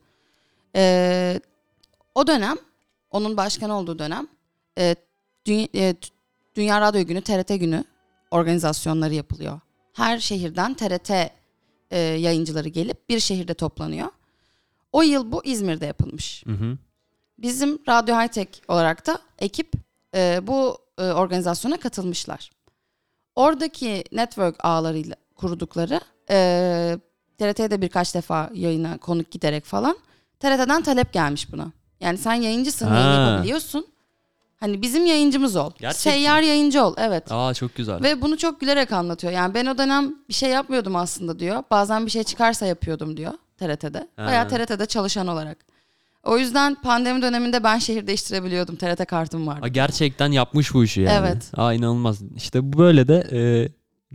Ee, 0.76 1.40
o 2.14 2.26
dönem 2.26 2.57
onun 3.11 3.37
başkan 3.37 3.70
olduğu 3.70 3.98
dönem 3.98 4.29
e, 4.79 4.96
Dünya, 5.46 5.68
e, 5.74 5.94
Dünya 6.57 6.81
Radyo 6.81 7.03
Günü, 7.03 7.22
TRT 7.22 7.48
Günü 7.48 7.85
organizasyonları 8.31 9.14
yapılıyor. 9.14 9.61
Her 9.92 10.18
şehirden 10.18 10.74
TRT 10.74 11.11
e, 11.90 11.98
yayıncıları 11.98 12.68
gelip 12.68 13.09
bir 13.09 13.20
şehirde 13.20 13.55
toplanıyor. 13.55 14.09
O 14.92 15.03
yıl 15.03 15.33
bu 15.33 15.44
İzmir'de 15.44 15.87
yapılmış. 15.87 16.46
Hı 16.46 16.53
hı. 16.53 16.79
Bizim 17.42 17.79
Radyo 17.88 18.14
High 18.16 18.29
Tech 18.33 18.48
olarak 18.68 19.07
da 19.07 19.18
ekip 19.38 19.72
e, 20.16 20.40
bu 20.46 20.79
e, 20.98 21.03
organizasyona 21.03 21.76
katılmışlar. 21.76 22.50
Oradaki 23.37 24.05
network 24.12 24.64
ağlarıyla 24.64 25.16
kurdukları 25.37 26.00
e, 26.31 26.98
TRT'ye 27.38 27.70
de 27.70 27.83
birkaç 27.83 28.14
defa 28.14 28.50
yayına 28.55 28.98
konuk 28.98 29.31
giderek 29.31 29.64
falan 29.64 29.96
TRT'den 30.40 30.83
talep 30.83 31.12
gelmiş 31.12 31.53
buna. 31.53 31.72
Yani 32.00 32.18
sen 32.18 32.35
yayıncısın, 32.35 32.87
yayın 32.87 33.16
Ha. 33.16 33.31
yapabiliyorsun. 33.31 33.87
Hani 34.61 34.83
bizim 34.83 35.07
yayıncımız 35.07 35.57
ol. 35.57 35.70
Gerçekten. 35.79 36.11
Seyyar 36.11 36.40
yayıncı 36.42 36.85
ol. 36.85 36.94
Evet. 36.98 37.33
Aa 37.33 37.55
çok 37.55 37.74
güzel. 37.74 38.03
Ve 38.03 38.22
bunu 38.22 38.38
çok 38.38 38.61
gülerek 38.61 38.92
anlatıyor. 38.92 39.33
Yani 39.33 39.55
ben 39.55 39.66
o 39.66 39.79
dönem 39.79 40.14
bir 40.29 40.35
şey 40.35 40.50
yapmıyordum 40.50 40.96
aslında 40.96 41.38
diyor. 41.38 41.62
Bazen 41.70 42.07
bir 42.07 42.11
şey 42.11 42.24
çıkarsa 42.24 42.66
yapıyordum 42.66 43.16
diyor 43.16 43.33
TRT'de. 43.59 44.09
Ha. 44.16 44.26
Bayağı 44.26 44.48
TRT'de 44.48 44.87
çalışan 44.87 45.26
olarak. 45.26 45.69
O 46.24 46.38
yüzden 46.38 46.74
pandemi 46.74 47.22
döneminde 47.22 47.64
ben 47.64 47.78
şehir 47.78 48.06
değiştirebiliyordum. 48.06 48.76
TRT 48.76 49.06
kartım 49.06 49.46
vardı. 49.46 49.61
Aa, 49.64 49.68
gerçekten 49.68 50.33
yapmış 50.33 50.74
bu 50.74 50.85
işi 50.85 51.00
yani. 51.00 51.26
Evet. 51.26 51.50
Aa 51.56 51.72
inanılmaz. 51.74 52.22
İşte 52.37 52.72
bu 52.72 52.78
böyle 52.78 53.09
de 53.09 53.26
e, 53.33 53.40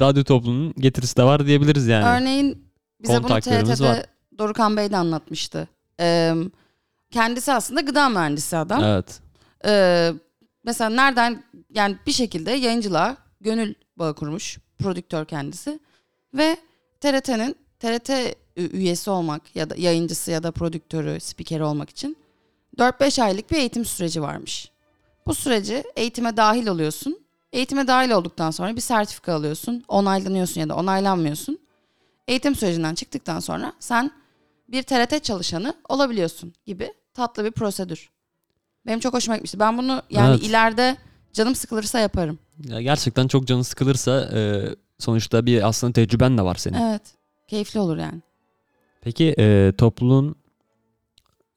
radyo 0.01 0.23
toplumunun 0.23 0.73
getirisi 0.77 1.17
de 1.17 1.23
var 1.23 1.45
diyebiliriz 1.47 1.87
yani. 1.87 2.21
Örneğin 2.21 2.67
bize 3.01 3.23
bunu 3.23 3.39
TRT'de 3.39 3.83
var. 3.85 4.05
Dorukan 4.37 4.77
Bey 4.77 4.91
de 4.91 4.97
anlatmıştı. 4.97 5.67
Ee, 5.99 6.33
kendisi 7.11 7.53
aslında 7.53 7.81
gıda 7.81 8.09
mühendisi 8.09 8.57
adam. 8.57 8.83
Evet. 8.83 9.19
Ee, 9.65 10.13
mesela 10.63 10.89
nereden 10.89 11.43
yani 11.69 11.97
bir 12.07 12.11
şekilde 12.11 12.51
yayıncılığa 12.51 13.17
gönül 13.41 13.73
bağı 13.97 14.15
kurmuş 14.15 14.57
prodüktör 14.79 15.25
kendisi 15.25 15.79
ve 16.33 16.57
TRT'nin 17.01 17.55
TRT 17.79 18.11
üyesi 18.55 19.09
olmak 19.09 19.55
ya 19.55 19.69
da 19.69 19.75
yayıncısı 19.77 20.31
ya 20.31 20.43
da 20.43 20.51
prodüktörü, 20.51 21.19
spikeri 21.19 21.63
olmak 21.63 21.89
için 21.89 22.17
4-5 22.77 23.21
aylık 23.23 23.51
bir 23.51 23.57
eğitim 23.57 23.85
süreci 23.85 24.21
varmış. 24.21 24.71
Bu 25.27 25.35
süreci 25.35 25.83
eğitime 25.95 26.37
dahil 26.37 26.67
oluyorsun. 26.67 27.19
Eğitime 27.53 27.87
dahil 27.87 28.11
olduktan 28.11 28.51
sonra 28.51 28.75
bir 28.75 28.81
sertifika 28.81 29.33
alıyorsun. 29.33 29.83
Onaylanıyorsun 29.87 30.61
ya 30.61 30.69
da 30.69 30.75
onaylanmıyorsun. 30.75 31.59
Eğitim 32.27 32.55
sürecinden 32.55 32.95
çıktıktan 32.95 33.39
sonra 33.39 33.73
sen 33.79 34.11
bir 34.67 34.83
TRT 34.83 35.23
çalışanı 35.23 35.73
olabiliyorsun 35.89 36.53
gibi 36.65 36.93
tatlı 37.13 37.45
bir 37.45 37.51
prosedür. 37.51 38.09
Benim 38.85 38.99
çok 38.99 39.13
hoşuma 39.13 39.35
gitmişti. 39.35 39.59
Ben 39.59 39.77
bunu 39.77 40.01
yani 40.09 40.29
Evet. 40.29 40.43
ileride 40.43 40.97
canım 41.33 41.55
sıkılırsa 41.55 41.99
yaparım. 41.99 42.39
Ya 42.63 42.81
gerçekten 42.81 43.27
çok 43.27 43.47
canı 43.47 43.63
sıkılırsa 43.63 44.29
e, 44.33 44.69
sonuçta 44.99 45.45
bir 45.45 45.67
aslında 45.67 45.93
tecrüben 45.93 46.37
de 46.37 46.41
var 46.41 46.55
senin. 46.55 46.77
Evet. 46.77 47.01
Keyifli 47.47 47.79
olur 47.79 47.97
yani. 47.97 48.21
Peki 49.05 49.35
e, 49.39 49.73
topluluğun 49.77 50.35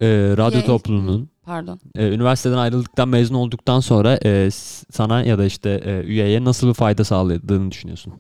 e, 0.01 0.07
radyo 0.37 0.59
Yayın- 0.59 0.67
topluluğunun 0.67 1.29
Pardon. 1.43 1.81
e, 1.95 2.09
üniversiteden 2.09 2.57
ayrıldıktan 2.59 3.09
mezun 3.09 3.35
olduktan 3.35 3.81
sonra 3.81 4.19
e, 4.25 4.51
sana 4.91 5.23
ya 5.23 5.39
da 5.39 5.45
işte 5.45 5.71
e, 5.85 6.01
üyeye 6.07 6.45
nasıl 6.45 6.69
bir 6.69 6.75
fayda 6.75 7.05
sağladığını 7.05 7.71
düşünüyorsun? 7.71 8.13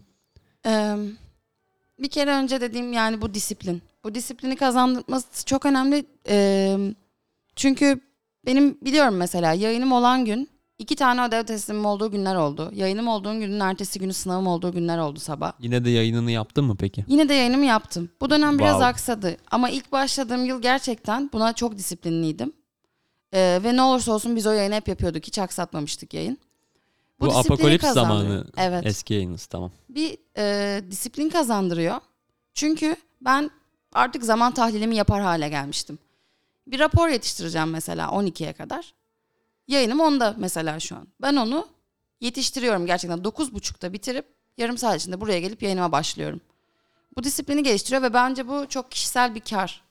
Ee, 0.67 0.97
bir 1.99 2.09
kere 2.09 2.31
önce 2.31 2.61
dediğim 2.61 2.93
yani 2.93 3.21
bu 3.21 3.35
disiplin. 3.35 3.83
Bu 4.05 4.14
disiplini 4.14 4.57
kazandırması 4.57 5.45
çok 5.45 5.67
önemli. 5.67 6.05
Ee, 6.29 6.79
çünkü 7.57 8.01
benim 8.47 8.79
biliyorum 8.85 9.17
mesela 9.17 9.53
yayınım 9.53 9.93
olan 9.93 10.25
gün 10.25 10.49
iki 10.79 10.97
tane 10.97 11.25
ödev 11.25 11.45
teslimim 11.45 11.85
olduğu 11.87 12.11
günler 12.11 12.35
oldu. 12.35 12.71
Yayınım 12.75 13.09
olduğu 13.09 13.33
günün 13.33 13.61
ertesi 13.61 13.99
günü 13.99 14.12
sınavım 14.12 14.47
olduğu 14.47 14.73
günler 14.73 14.99
oldu 14.99 15.21
sabah. 15.21 15.53
Yine 15.61 15.85
de 15.85 15.91
yayınını 15.91 16.31
yaptın 16.31 16.64
mı 16.64 16.77
peki? 16.77 17.05
Yine 17.09 17.29
de 17.29 17.35
yayınımı 17.35 17.64
yaptım. 17.64 18.11
Bu 18.21 18.31
dönem 18.31 18.59
biraz 18.59 18.71
Wow. 18.73 18.87
aksadı. 18.87 19.37
Ama 19.51 19.71
ilk 19.71 19.93
başladığım 19.93 20.45
yıl 20.45 20.62
gerçekten 20.62 21.31
buna 21.33 21.53
çok 21.53 21.79
disiplinliydim. 21.79 22.53
Ee, 23.35 23.61
ve 23.64 23.77
ne 23.77 23.83
olursa 23.83 24.12
olsun 24.12 24.37
biz 24.37 24.47
o 24.47 24.51
yayını 24.53 24.75
hep 24.75 24.88
yapıyorduk. 24.88 25.27
Hiç 25.27 25.38
aksatmamıştık 25.38 26.14
yayın. 26.14 26.38
Bu, 27.21 27.27
disiplini 27.31 27.55
apokalips 27.55 27.93
zamanı 27.93 28.45
Evet. 28.57 28.87
eski 28.87 29.14
yayınınız 29.14 29.47
tamam. 29.47 29.71
bir 29.88 30.19
e, 30.38 30.81
disiplin 30.91 31.29
kazandırıyor. 31.29 31.97
Çünkü 32.55 32.97
ben 33.21 33.51
artık 33.93 34.25
zaman 34.25 34.55
tahlilimi 34.55 34.97
yapar 34.97 35.23
hale 35.23 35.49
gelmiştim. 35.49 35.99
Bir 36.67 36.79
rapor 36.79 37.09
yetiştireceğim 37.09 37.71
mesela 37.71 38.09
12'ye 38.09 38.53
kadar. 38.53 38.95
Yayınım 39.69 39.99
10'da 39.99 40.35
mesela 40.39 40.81
şu 40.81 40.97
an. 40.97 41.09
Ben 41.23 41.37
onu 41.37 41.69
yetiştiriyorum 42.21 42.87
gerçekten 42.87 43.19
9.30'da 43.19 43.93
bitirip 43.93 44.27
yarım 44.57 44.79
saat 44.79 45.01
içinde 45.01 45.21
buraya 45.21 45.41
gelip 45.41 45.63
yayınıma 45.63 45.93
başlıyorum. 45.93 46.41
Bu 47.17 47.23
disiplini 47.23 47.63
geliştiriyor 47.63 48.03
ve 48.03 48.15
bence 48.15 48.49
bu 48.49 48.67
çok 48.69 48.91
kişisel 48.91 49.35
bir 49.35 49.41
kar. 49.41 49.83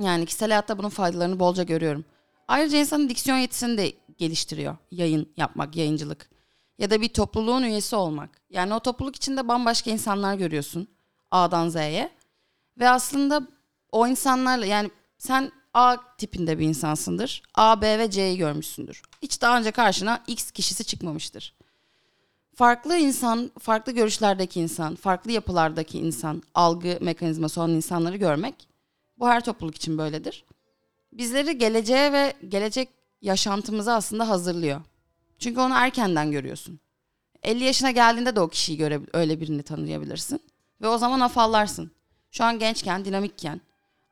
Yani 0.00 0.26
kişisel 0.26 0.48
hayatta 0.48 0.78
bunun 0.78 0.88
faydalarını 0.88 1.40
bolca 1.40 1.62
görüyorum. 1.62 2.04
Ayrıca 2.48 2.78
insanın 2.78 3.08
diksiyon 3.08 3.36
yetisini 3.36 3.78
de 3.78 3.92
geliştiriyor. 4.18 4.76
Yayın 4.90 5.32
yapmak, 5.36 5.76
yayıncılık 5.76 6.30
ya 6.78 6.90
da 6.90 7.00
bir 7.00 7.08
topluluğun 7.08 7.62
üyesi 7.62 7.96
olmak. 7.96 8.30
Yani 8.50 8.74
o 8.74 8.80
topluluk 8.80 9.16
içinde 9.16 9.48
bambaşka 9.48 9.90
insanlar 9.90 10.34
görüyorsun 10.34 10.88
A'dan 11.30 11.68
Z'ye. 11.68 12.10
Ve 12.78 12.88
aslında 12.88 13.46
o 13.92 14.06
insanlarla 14.06 14.66
yani 14.66 14.90
sen 15.18 15.52
A 15.76 15.96
tipinde 16.18 16.58
bir 16.58 16.66
insansındır. 16.66 17.42
A, 17.54 17.80
B 17.82 17.98
ve 17.98 18.10
C'yi 18.10 18.38
görmüşsündür. 18.38 19.02
Hiç 19.22 19.42
daha 19.42 19.58
önce 19.58 19.70
karşına 19.70 20.22
X 20.26 20.50
kişisi 20.50 20.84
çıkmamıştır. 20.84 21.54
Farklı 22.54 22.96
insan, 22.96 23.50
farklı 23.58 23.92
görüşlerdeki 23.92 24.60
insan, 24.60 24.94
farklı 24.94 25.32
yapılardaki 25.32 25.98
insan, 25.98 26.42
algı 26.54 26.98
mekanizması 27.00 27.60
olan 27.60 27.70
insanları 27.70 28.16
görmek 28.16 28.68
bu 29.18 29.28
her 29.28 29.44
topluluk 29.44 29.76
için 29.76 29.98
böyledir. 29.98 30.44
Bizleri 31.12 31.58
geleceğe 31.58 32.12
ve 32.12 32.34
gelecek 32.48 32.88
yaşantımıza 33.22 33.94
aslında 33.94 34.28
hazırlıyor. 34.28 34.80
Çünkü 35.38 35.60
onu 35.60 35.74
erkenden 35.74 36.30
görüyorsun. 36.30 36.80
50 37.42 37.64
yaşına 37.64 37.90
geldiğinde 37.90 38.36
de 38.36 38.40
o 38.40 38.48
kişiyi 38.48 38.76
göre 38.76 39.00
öyle 39.12 39.40
birini 39.40 39.62
tanıyabilirsin. 39.62 40.40
Ve 40.80 40.88
o 40.88 40.98
zaman 40.98 41.20
afallarsın. 41.20 41.90
Şu 42.30 42.44
an 42.44 42.58
gençken, 42.58 43.04
dinamikken, 43.04 43.60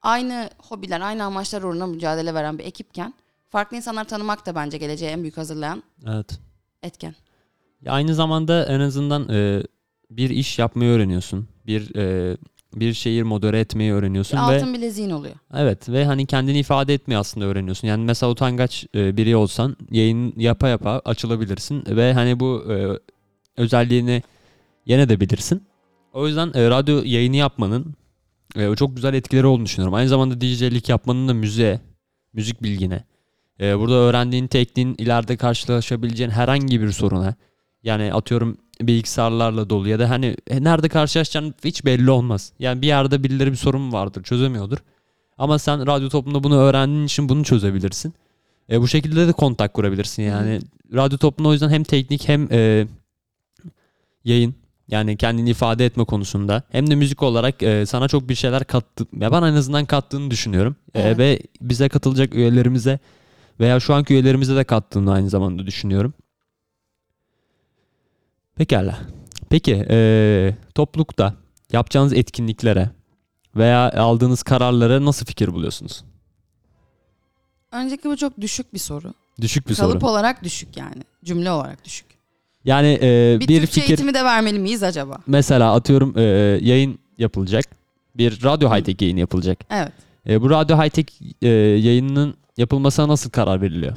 aynı 0.04 0.50
hobiler, 0.58 1.00
aynı 1.00 1.24
amaçlar 1.24 1.62
uğruna 1.62 1.86
mücadele 1.86 2.34
veren 2.34 2.58
bir 2.58 2.64
ekipken 2.64 3.14
farklı 3.48 3.76
insanları 3.76 4.04
tanımak 4.04 4.46
da 4.46 4.54
bence 4.54 4.78
geleceğe 4.78 5.10
en 5.10 5.22
büyük 5.22 5.36
hazırlayan 5.36 5.82
Evet. 6.06 6.38
etken. 6.82 7.14
Ya 7.82 7.92
aynı 7.92 8.14
zamanda 8.14 8.66
en 8.66 8.80
azından 8.80 9.28
e, 9.28 9.62
bir 10.10 10.30
iş 10.30 10.58
yapmayı 10.58 10.90
öğreniyorsun. 10.90 11.48
Bir 11.66 11.94
e, 11.96 12.36
bir 12.74 12.94
şehir 12.94 13.22
modere 13.22 13.60
etmeyi 13.60 13.92
öğreniyorsun 13.92 14.36
ve 14.36 14.40
Altın 14.40 14.74
bileziğin 14.74 15.10
oluyor. 15.10 15.34
evet 15.54 15.88
ve 15.88 16.04
hani 16.04 16.26
kendini 16.26 16.58
ifade 16.58 16.94
etmeyi 16.94 17.18
aslında 17.18 17.46
öğreniyorsun. 17.46 17.88
Yani 17.88 18.04
mesela 18.04 18.30
utangaç 18.32 18.86
e, 18.94 19.16
biri 19.16 19.36
olsan 19.36 19.76
yayın 19.90 20.32
yapa 20.36 20.68
yapa 20.68 21.02
açılabilirsin 21.04 21.84
ve 21.88 22.12
hani 22.12 22.40
bu 22.40 22.64
e, 22.72 22.98
özelliğini 23.62 24.22
yenedebilirsin. 24.86 25.62
O 26.12 26.26
yüzden 26.26 26.52
e, 26.54 26.70
radyo 26.70 27.02
yayını 27.04 27.36
yapmanın 27.36 27.94
e, 28.56 28.76
çok 28.76 28.96
güzel 28.96 29.14
etkileri 29.14 29.46
olduğunu 29.46 29.66
düşünüyorum. 29.66 29.94
Aynı 29.94 30.08
zamanda 30.08 30.40
DJ'lik 30.40 30.88
yapmanın 30.88 31.28
da 31.28 31.34
müziğe, 31.34 31.80
müzik 32.32 32.62
bilgine, 32.62 33.04
e, 33.60 33.78
burada 33.78 33.94
öğrendiğin 33.94 34.46
tekniğin 34.46 34.94
ileride 34.98 35.36
karşılaşabileceğin 35.36 36.30
herhangi 36.30 36.80
bir 36.80 36.90
soruna 36.90 37.34
yani 37.82 38.14
atıyorum 38.14 38.56
bilgisayarlarla 38.80 39.70
dolu 39.70 39.88
ya 39.88 39.98
da 39.98 40.10
hani 40.10 40.36
e, 40.46 40.64
nerede 40.64 40.88
karşılaşacağın 40.88 41.54
hiç 41.64 41.84
belli 41.84 42.10
olmaz. 42.10 42.52
Yani 42.58 42.82
bir 42.82 42.86
yerde 42.86 43.22
birileri 43.22 43.50
bir 43.50 43.56
sorun 43.56 43.92
vardır 43.92 44.22
çözemiyordur. 44.22 44.78
Ama 45.38 45.58
sen 45.58 45.86
radyo 45.86 46.08
toplumunda 46.08 46.44
bunu 46.44 46.56
öğrendiğin 46.56 47.04
için 47.04 47.28
bunu 47.28 47.44
çözebilirsin. 47.44 48.14
E, 48.70 48.80
bu 48.80 48.88
şekilde 48.88 49.28
de 49.28 49.32
kontak 49.32 49.74
kurabilirsin 49.74 50.22
yani. 50.22 50.60
Radyo 50.94 51.18
toplumunda 51.18 51.48
o 51.48 51.52
yüzden 51.52 51.70
hem 51.70 51.84
teknik 51.84 52.28
hem 52.28 52.48
e, 52.52 52.86
yayın 54.24 54.54
yani 54.88 55.16
kendini 55.16 55.50
ifade 55.50 55.86
etme 55.86 56.04
konusunda 56.04 56.62
hem 56.70 56.90
de 56.90 56.94
müzik 56.94 57.22
olarak 57.22 57.62
e, 57.62 57.86
sana 57.86 58.08
çok 58.08 58.28
bir 58.28 58.34
şeyler 58.34 58.64
kattı. 58.64 59.06
Ya 59.20 59.32
ben 59.32 59.42
en 59.42 59.54
azından 59.54 59.84
kattığını 59.84 60.30
düşünüyorum. 60.30 60.76
E, 60.94 61.00
Evet. 61.00 61.18
ve 61.18 61.40
bize 61.60 61.88
katılacak 61.88 62.34
üyelerimize 62.34 62.98
veya 63.60 63.80
şu 63.80 63.94
anki 63.94 64.14
üyelerimize 64.14 64.56
de 64.56 64.64
kattığını 64.64 65.12
aynı 65.12 65.28
zamanda 65.28 65.66
düşünüyorum. 65.66 66.14
Pekala. 68.56 68.98
Peki 69.50 69.86
e, 69.90 70.56
toplulukta 70.74 71.34
yapacağınız 71.72 72.12
etkinliklere 72.12 72.90
veya 73.56 73.92
aldığınız 73.92 74.42
kararlara 74.42 75.04
nasıl 75.04 75.26
fikir 75.26 75.52
buluyorsunuz? 75.52 76.04
Öncelikle 77.72 78.10
bu 78.10 78.16
çok 78.16 78.40
düşük 78.40 78.74
bir 78.74 78.78
soru. 78.78 79.14
Düşük 79.40 79.68
bir 79.68 79.74
Kalıp 79.74 80.00
soru. 80.02 80.10
olarak 80.10 80.44
düşük 80.44 80.76
yani. 80.76 81.02
Cümle 81.24 81.50
olarak 81.50 81.84
düşük. 81.84 82.06
Yani 82.64 82.98
e, 83.02 83.36
Bir, 83.40 83.48
bir, 83.48 83.60
Türkçe 83.60 83.80
fikir 83.80 83.88
eğitimi 83.88 84.14
de 84.14 84.24
vermeli 84.24 84.58
miyiz 84.58 84.82
acaba? 84.82 85.18
mesela 85.26 85.74
atıyorum 85.74 86.18
e, 86.18 86.22
yayın 86.62 86.98
yapılacak. 87.18 87.64
Bir 88.16 88.44
radyo 88.44 88.68
high-tech 88.70 89.02
yayını 89.02 89.20
yapılacak. 89.20 89.58
Evet. 89.70 89.92
E, 90.28 90.42
bu 90.42 90.50
radyo 90.50 90.76
high-tech 90.76 91.06
e, 91.42 91.48
yayınının 91.88 92.34
yapılmasına 92.56 93.08
nasıl 93.08 93.30
karar 93.30 93.62
veriliyor? 93.62 93.96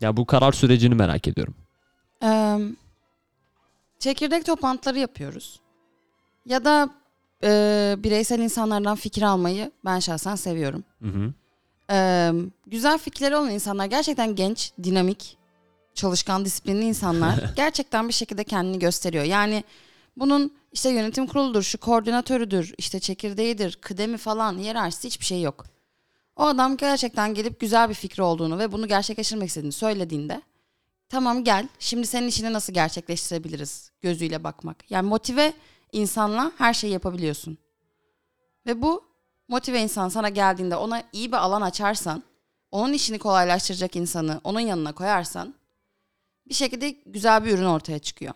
Ya 0.00 0.16
bu 0.16 0.26
karar 0.26 0.52
sürecini 0.52 0.94
merak 0.94 1.28
ediyorum. 1.28 1.54
Ee, 2.22 2.58
çekirdek 3.98 4.46
toplantıları 4.46 4.98
yapıyoruz. 4.98 5.60
Ya 6.46 6.64
da 6.64 6.90
e, 7.44 7.94
bireysel 7.98 8.38
insanlardan 8.38 8.96
fikir 8.96 9.22
almayı 9.22 9.70
ben 9.84 9.98
şahsen 9.98 10.34
seviyorum. 10.34 10.84
Hı 11.02 11.08
hı. 11.08 11.32
Ee, 11.90 12.32
güzel 12.66 12.98
fikirleri 12.98 13.36
olan 13.36 13.50
insanlar 13.50 13.86
gerçekten 13.86 14.34
genç, 14.34 14.72
dinamik, 14.82 15.35
çalışkan, 15.96 16.44
disiplinli 16.44 16.84
insanlar 16.84 17.52
gerçekten 17.56 18.08
bir 18.08 18.12
şekilde 18.12 18.44
kendini 18.44 18.78
gösteriyor. 18.78 19.24
Yani 19.24 19.64
bunun 20.16 20.52
işte 20.72 20.90
yönetim 20.90 21.26
kuruludur, 21.26 21.62
şu 21.62 21.78
koordinatörüdür, 21.78 22.74
işte 22.78 23.00
çekirdeğidir, 23.00 23.78
kıdemi 23.80 24.16
falan, 24.16 24.58
hiyerarşisi 24.58 25.08
hiçbir 25.08 25.24
şey 25.24 25.42
yok. 25.42 25.64
O 26.36 26.42
adam 26.44 26.76
gerçekten 26.76 27.34
gelip 27.34 27.60
güzel 27.60 27.88
bir 27.88 27.94
fikri 27.94 28.22
olduğunu 28.22 28.58
ve 28.58 28.72
bunu 28.72 28.88
gerçekleştirmek 28.88 29.48
istediğini 29.48 29.72
söylediğinde 29.72 30.42
tamam 31.08 31.44
gel 31.44 31.68
şimdi 31.78 32.06
senin 32.06 32.28
işini 32.28 32.52
nasıl 32.52 32.72
gerçekleştirebiliriz 32.72 33.90
gözüyle 34.00 34.44
bakmak. 34.44 34.90
Yani 34.90 35.08
motive 35.08 35.52
insanla 35.92 36.52
her 36.58 36.74
şeyi 36.74 36.92
yapabiliyorsun. 36.92 37.58
Ve 38.66 38.82
bu 38.82 39.04
motive 39.48 39.82
insan 39.82 40.08
sana 40.08 40.28
geldiğinde 40.28 40.76
ona 40.76 41.02
iyi 41.12 41.32
bir 41.32 41.36
alan 41.36 41.62
açarsan, 41.62 42.22
onun 42.70 42.92
işini 42.92 43.18
kolaylaştıracak 43.18 43.96
insanı 43.96 44.40
onun 44.44 44.60
yanına 44.60 44.92
koyarsan 44.92 45.54
bir 46.48 46.54
şekilde 46.54 46.90
güzel 47.06 47.44
bir 47.44 47.52
ürün 47.52 47.64
ortaya 47.64 47.98
çıkıyor. 47.98 48.34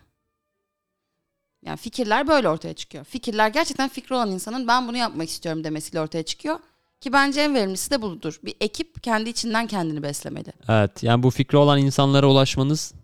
Yani 1.62 1.77
fikirler 1.77 2.29
böyle 2.29 2.49
ortaya 2.49 2.75
çıkıyor. 2.75 3.05
Fikirler 3.05 3.49
gerçekten 3.49 3.88
fikri 3.88 4.14
olan 4.14 4.31
insanın 4.31 4.68
ben 4.68 4.88
bunu 4.88 4.96
yapmak 4.96 5.29
istiyorum 5.29 5.64
demesiyle 5.64 6.01
ortaya 6.01 6.23
çıkıyor. 6.23 6.59
Ki 7.01 7.12
bence 7.12 7.40
en 7.40 7.55
verimlisi 7.55 7.90
de 7.90 8.03
budur. 8.03 8.40
Bir 8.44 8.55
ekip 8.61 9.03
kendi 9.03 9.31
içinden 9.31 9.66
kendini 9.66 10.03
beslemeli. 10.03 10.53
Evet 10.68 11.03
yani 11.03 11.23
bu 11.23 11.31
fikri 11.31 11.59
olan 11.59 11.79
insanlara 11.79 12.27
ulaşmanız 12.27 12.94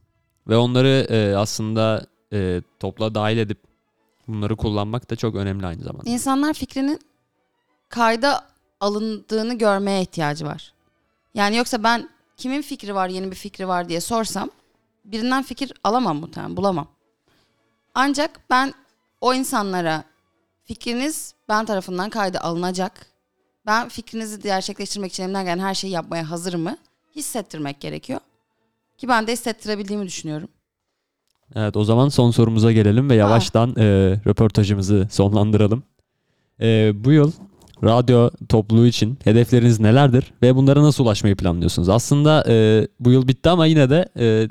ve 0.48 0.56
onları 0.56 1.06
e, 1.10 1.36
aslında 1.36 2.06
e, 2.32 2.62
topla 2.80 3.14
dahil 3.14 3.38
edip 3.38 3.58
bunları 4.28 4.56
kullanmak 4.56 5.10
da 5.10 5.16
çok 5.16 5.34
önemli 5.34 5.66
aynı 5.66 5.82
zamanda. 5.82 6.10
İnsanlar 6.10 6.54
fikrinin 6.54 7.00
kayda 7.88 8.46
alındığını 8.80 9.58
görmeye 9.58 10.02
ihtiyacı 10.02 10.46
var. 10.46 10.72
Yani 11.34 11.56
yoksa 11.56 11.82
ben 11.82 12.08
kimin 12.36 12.62
fikri 12.62 12.94
var, 12.94 13.08
yeni 13.08 13.30
bir 13.30 13.36
fikri 13.36 13.68
var 13.68 13.88
diye 13.88 14.00
sorsam 14.00 14.50
birinden 15.12 15.42
fikir 15.42 15.72
alamam 15.84 16.16
muhtemelen, 16.16 16.56
bulamam. 16.56 16.88
Ancak 17.94 18.40
ben 18.50 18.74
o 19.20 19.34
insanlara 19.34 20.04
fikriniz 20.64 21.34
ben 21.48 21.64
tarafından 21.66 22.10
kayda 22.10 22.40
alınacak. 22.40 23.06
Ben 23.66 23.88
fikrinizi 23.88 24.42
gerçekleştirmek 24.42 25.12
için 25.12 25.22
elimden 25.22 25.44
gelen 25.44 25.58
her 25.58 25.74
şeyi 25.74 25.92
yapmaya 25.92 26.30
hazırım 26.30 26.60
mı? 26.60 26.76
Hissettirmek 27.16 27.80
gerekiyor. 27.80 28.20
Ki 28.98 29.08
ben 29.08 29.26
de 29.26 29.32
hissettirebildiğimi 29.32 30.06
düşünüyorum. 30.06 30.48
Evet 31.54 31.76
o 31.76 31.84
zaman 31.84 32.08
son 32.08 32.30
sorumuza 32.30 32.72
gelelim 32.72 33.10
ve 33.10 33.14
yavaştan 33.14 33.74
e, 33.76 33.84
röportajımızı 34.26 35.08
sonlandıralım. 35.10 35.82
E, 36.60 36.92
bu 37.04 37.12
yıl 37.12 37.32
radyo 37.84 38.30
topluluğu 38.48 38.86
için 38.86 39.18
hedefleriniz 39.24 39.80
nelerdir 39.80 40.32
ve 40.42 40.56
bunlara 40.56 40.82
nasıl 40.82 41.04
ulaşmayı 41.04 41.36
planlıyorsunuz? 41.36 41.88
Aslında 41.88 42.44
e, 42.48 42.88
bu 43.00 43.10
yıl 43.10 43.28
bitti 43.28 43.50
ama 43.50 43.66
yine 43.66 43.90
de 43.90 44.08
e, 44.18 44.48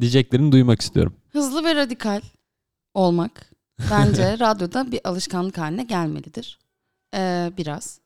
diyeceklerini 0.00 0.52
duymak 0.52 0.80
istiyorum. 0.80 1.16
Hızlı 1.32 1.64
ve 1.64 1.74
radikal 1.74 2.20
olmak 2.94 3.50
bence 3.90 4.38
radyoda 4.38 4.92
bir 4.92 5.08
alışkanlık 5.08 5.58
haline 5.58 5.82
gelmelidir. 5.82 6.58
Ee, 7.14 7.52
biraz. 7.56 8.00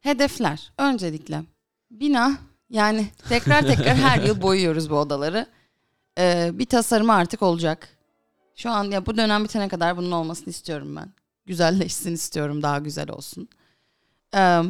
Hedefler. 0.00 0.72
Öncelikle 0.78 1.42
bina 1.90 2.38
yani 2.70 3.06
tekrar 3.28 3.62
tekrar 3.62 3.96
her 3.96 4.22
yıl 4.22 4.42
boyuyoruz 4.42 4.90
bu 4.90 4.94
odaları. 4.96 5.46
Ee, 6.18 6.50
bir 6.54 6.66
tasarımı 6.66 7.12
artık 7.12 7.42
olacak. 7.42 7.88
Şu 8.56 8.70
an 8.70 8.84
ya 8.84 9.06
bu 9.06 9.16
dönem 9.16 9.44
bitene 9.44 9.68
kadar 9.68 9.96
bunun 9.96 10.12
olmasını 10.12 10.50
istiyorum 10.50 10.96
ben. 10.96 11.12
Güzelleşsin 11.46 12.12
istiyorum 12.14 12.62
daha 12.62 12.78
güzel 12.78 13.10
olsun. 13.10 13.48
Ee, 14.34 14.62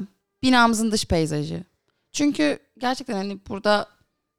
binamızın 0.43 0.93
dış 0.93 1.07
peyzajı. 1.07 1.65
Çünkü 2.13 2.59
gerçekten 2.79 3.15
hani 3.15 3.39
burada 3.49 3.89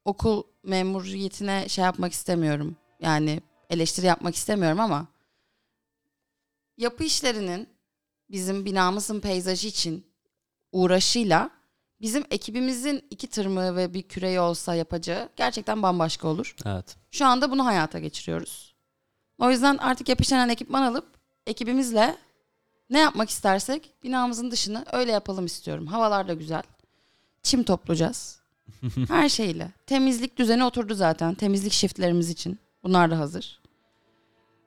okul 0.05 0.43
memuriyetine 0.63 1.69
şey 1.69 1.83
yapmak 1.83 2.13
istemiyorum. 2.13 2.75
Yani 2.99 3.41
eleştiri 3.69 4.05
yapmak 4.05 4.35
istemiyorum 4.35 4.79
ama 4.79 5.07
yapı 6.77 7.03
işlerinin 7.03 7.69
bizim 8.31 8.65
binamızın 8.65 9.19
peyzajı 9.19 9.67
için 9.67 10.05
uğraşıyla 10.71 11.49
bizim 12.01 12.25
ekibimizin 12.31 13.05
iki 13.09 13.27
tırmığı 13.27 13.75
ve 13.75 13.93
bir 13.93 14.01
küreği 14.03 14.39
olsa 14.39 14.75
yapacağı 14.75 15.29
gerçekten 15.35 15.83
bambaşka 15.83 16.27
olur. 16.27 16.55
Evet. 16.65 16.95
Şu 17.11 17.25
anda 17.25 17.51
bunu 17.51 17.65
hayata 17.65 17.99
geçiriyoruz. 17.99 18.75
O 19.39 19.51
yüzden 19.51 19.77
artık 19.77 20.09
yapışlanan 20.09 20.49
ekipman 20.49 20.81
alıp 20.81 21.07
ekibimizle 21.47 22.17
ne 22.89 22.99
yapmak 22.99 23.29
istersek 23.29 23.93
binamızın 24.03 24.51
dışını 24.51 24.85
öyle 24.91 25.11
yapalım 25.11 25.45
istiyorum. 25.45 25.87
Havalar 25.87 26.27
da 26.27 26.33
güzel. 26.33 26.63
Çim 27.43 27.63
toplayacağız. 27.63 28.42
Her 29.07 29.29
şeyle. 29.29 29.71
Temizlik 29.87 30.37
düzeni 30.37 30.63
oturdu 30.63 30.93
zaten. 30.95 31.33
Temizlik 31.33 31.73
shiftlerimiz 31.73 32.29
için. 32.29 32.59
Bunlar 32.83 33.11
da 33.11 33.19
hazır. 33.19 33.59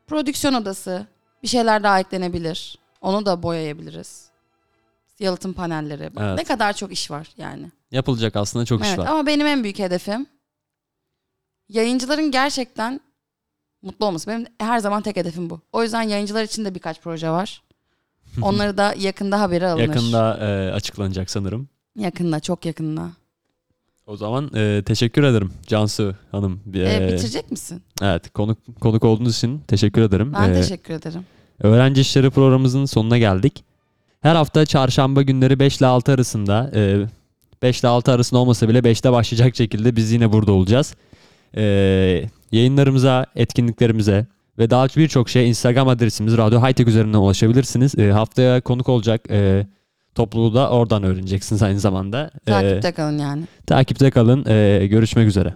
Prodüksiyon 0.06 0.54
odası. 0.54 1.06
Bir 1.42 1.48
şeyler 1.48 1.82
daha 1.82 2.00
eklenebilir. 2.00 2.78
Onu 3.00 3.26
da 3.26 3.42
boyayabiliriz. 3.42 4.26
Yalıtım 5.18 5.52
panelleri. 5.52 6.16
Bak 6.16 6.22
Evet. 6.26 6.38
Ne 6.38 6.44
kadar 6.44 6.72
çok 6.72 6.92
iş 6.92 7.10
var 7.10 7.28
yani. 7.36 7.70
Yapılacak 7.90 8.36
aslında 8.36 8.64
çok 8.64 8.82
iş 8.82 8.88
Evet 8.88 8.98
var. 8.98 9.06
ama 9.06 9.26
benim 9.26 9.46
en 9.46 9.62
büyük 9.62 9.78
hedefim 9.78 10.26
yayıncıların 11.68 12.30
gerçekten 12.30 13.00
mutlu 13.82 14.06
olması. 14.06 14.30
Benim 14.30 14.46
her 14.58 14.78
zaman 14.78 15.02
tek 15.02 15.16
hedefim 15.16 15.50
bu. 15.50 15.60
O 15.72 15.82
yüzden 15.82 16.02
yayıncılar 16.02 16.42
için 16.44 16.64
de 16.64 16.74
birkaç 16.74 17.00
proje 17.00 17.30
var. 17.30 17.62
Onları 18.42 18.78
da 18.78 18.94
yakında 18.98 19.40
haberi 19.40 19.66
alınır. 19.66 19.82
Yakında 19.88 20.38
e, 20.38 20.72
açıklanacak 20.72 21.30
sanırım. 21.30 21.68
Yakında, 21.96 22.40
çok 22.40 22.64
yakında. 22.64 23.10
O 24.06 24.16
zaman 24.16 24.50
e, 24.56 24.82
teşekkür 24.86 25.22
ederim 25.22 25.50
Cansu 25.66 26.14
Hanım. 26.32 26.60
Ee, 26.74 26.78
E, 26.78 27.12
bitirecek 27.12 27.50
misin? 27.50 27.82
evet 28.02 28.32
konuk 28.32 28.58
konuk 28.80 29.04
olduğunuz 29.04 29.36
için 29.36 29.60
teşekkür 29.68 30.02
ederim. 30.02 30.32
Ben 30.32 30.50
E, 30.50 30.52
teşekkür 30.62 30.94
ederim. 30.94 31.20
Öğrenci 31.62 32.00
İşleri 32.00 32.30
programımızın 32.30 32.84
sonuna 32.84 33.18
geldik. 33.18 33.64
Her 34.20 34.34
hafta 34.34 34.66
çarşamba 34.66 35.22
günleri 35.22 35.58
5 35.58 35.78
ile 35.78 35.86
6 35.86 36.12
arasında 36.12 36.70
e, 36.74 37.06
5 37.62 37.80
ile 37.80 37.88
6 37.88 38.12
arasında 38.12 38.40
olmasa 38.40 38.68
bile 38.68 38.78
5'te 38.78 39.12
başlayacak 39.12 39.56
şekilde 39.56 39.96
biz 39.96 40.12
yine 40.12 40.32
burada 40.32 40.52
olacağız. 40.52 40.94
E, 41.56 41.62
yayınlarımıza, 42.52 43.26
etkinliklerimize 43.36 44.26
Ve 44.58 44.70
daha 44.70 44.88
birçok 44.88 45.28
şey 45.28 45.48
Instagram 45.48 45.88
adresimiz 45.88 46.36
Radyo 46.36 46.60
Hightech 46.60 46.88
üzerinden 46.88 47.18
ulaşabilirsiniz. 47.18 47.98
E, 47.98 48.12
haftaya 48.12 48.60
konuk 48.60 48.88
olacak 48.88 49.20
e, 49.30 49.66
topluluğu 50.16 50.54
da 50.54 50.70
oradan 50.70 51.02
öğreneceksiniz 51.02 51.62
aynı 51.62 51.80
zamanda. 51.80 52.30
Takipte 52.46 52.92
kalın 52.92 53.18
yani. 53.18 53.44
takipte 53.66 54.10
kalın. 54.10 54.44
E, 54.46 54.86
görüşmek 54.86 55.28
üzere. 55.28 55.54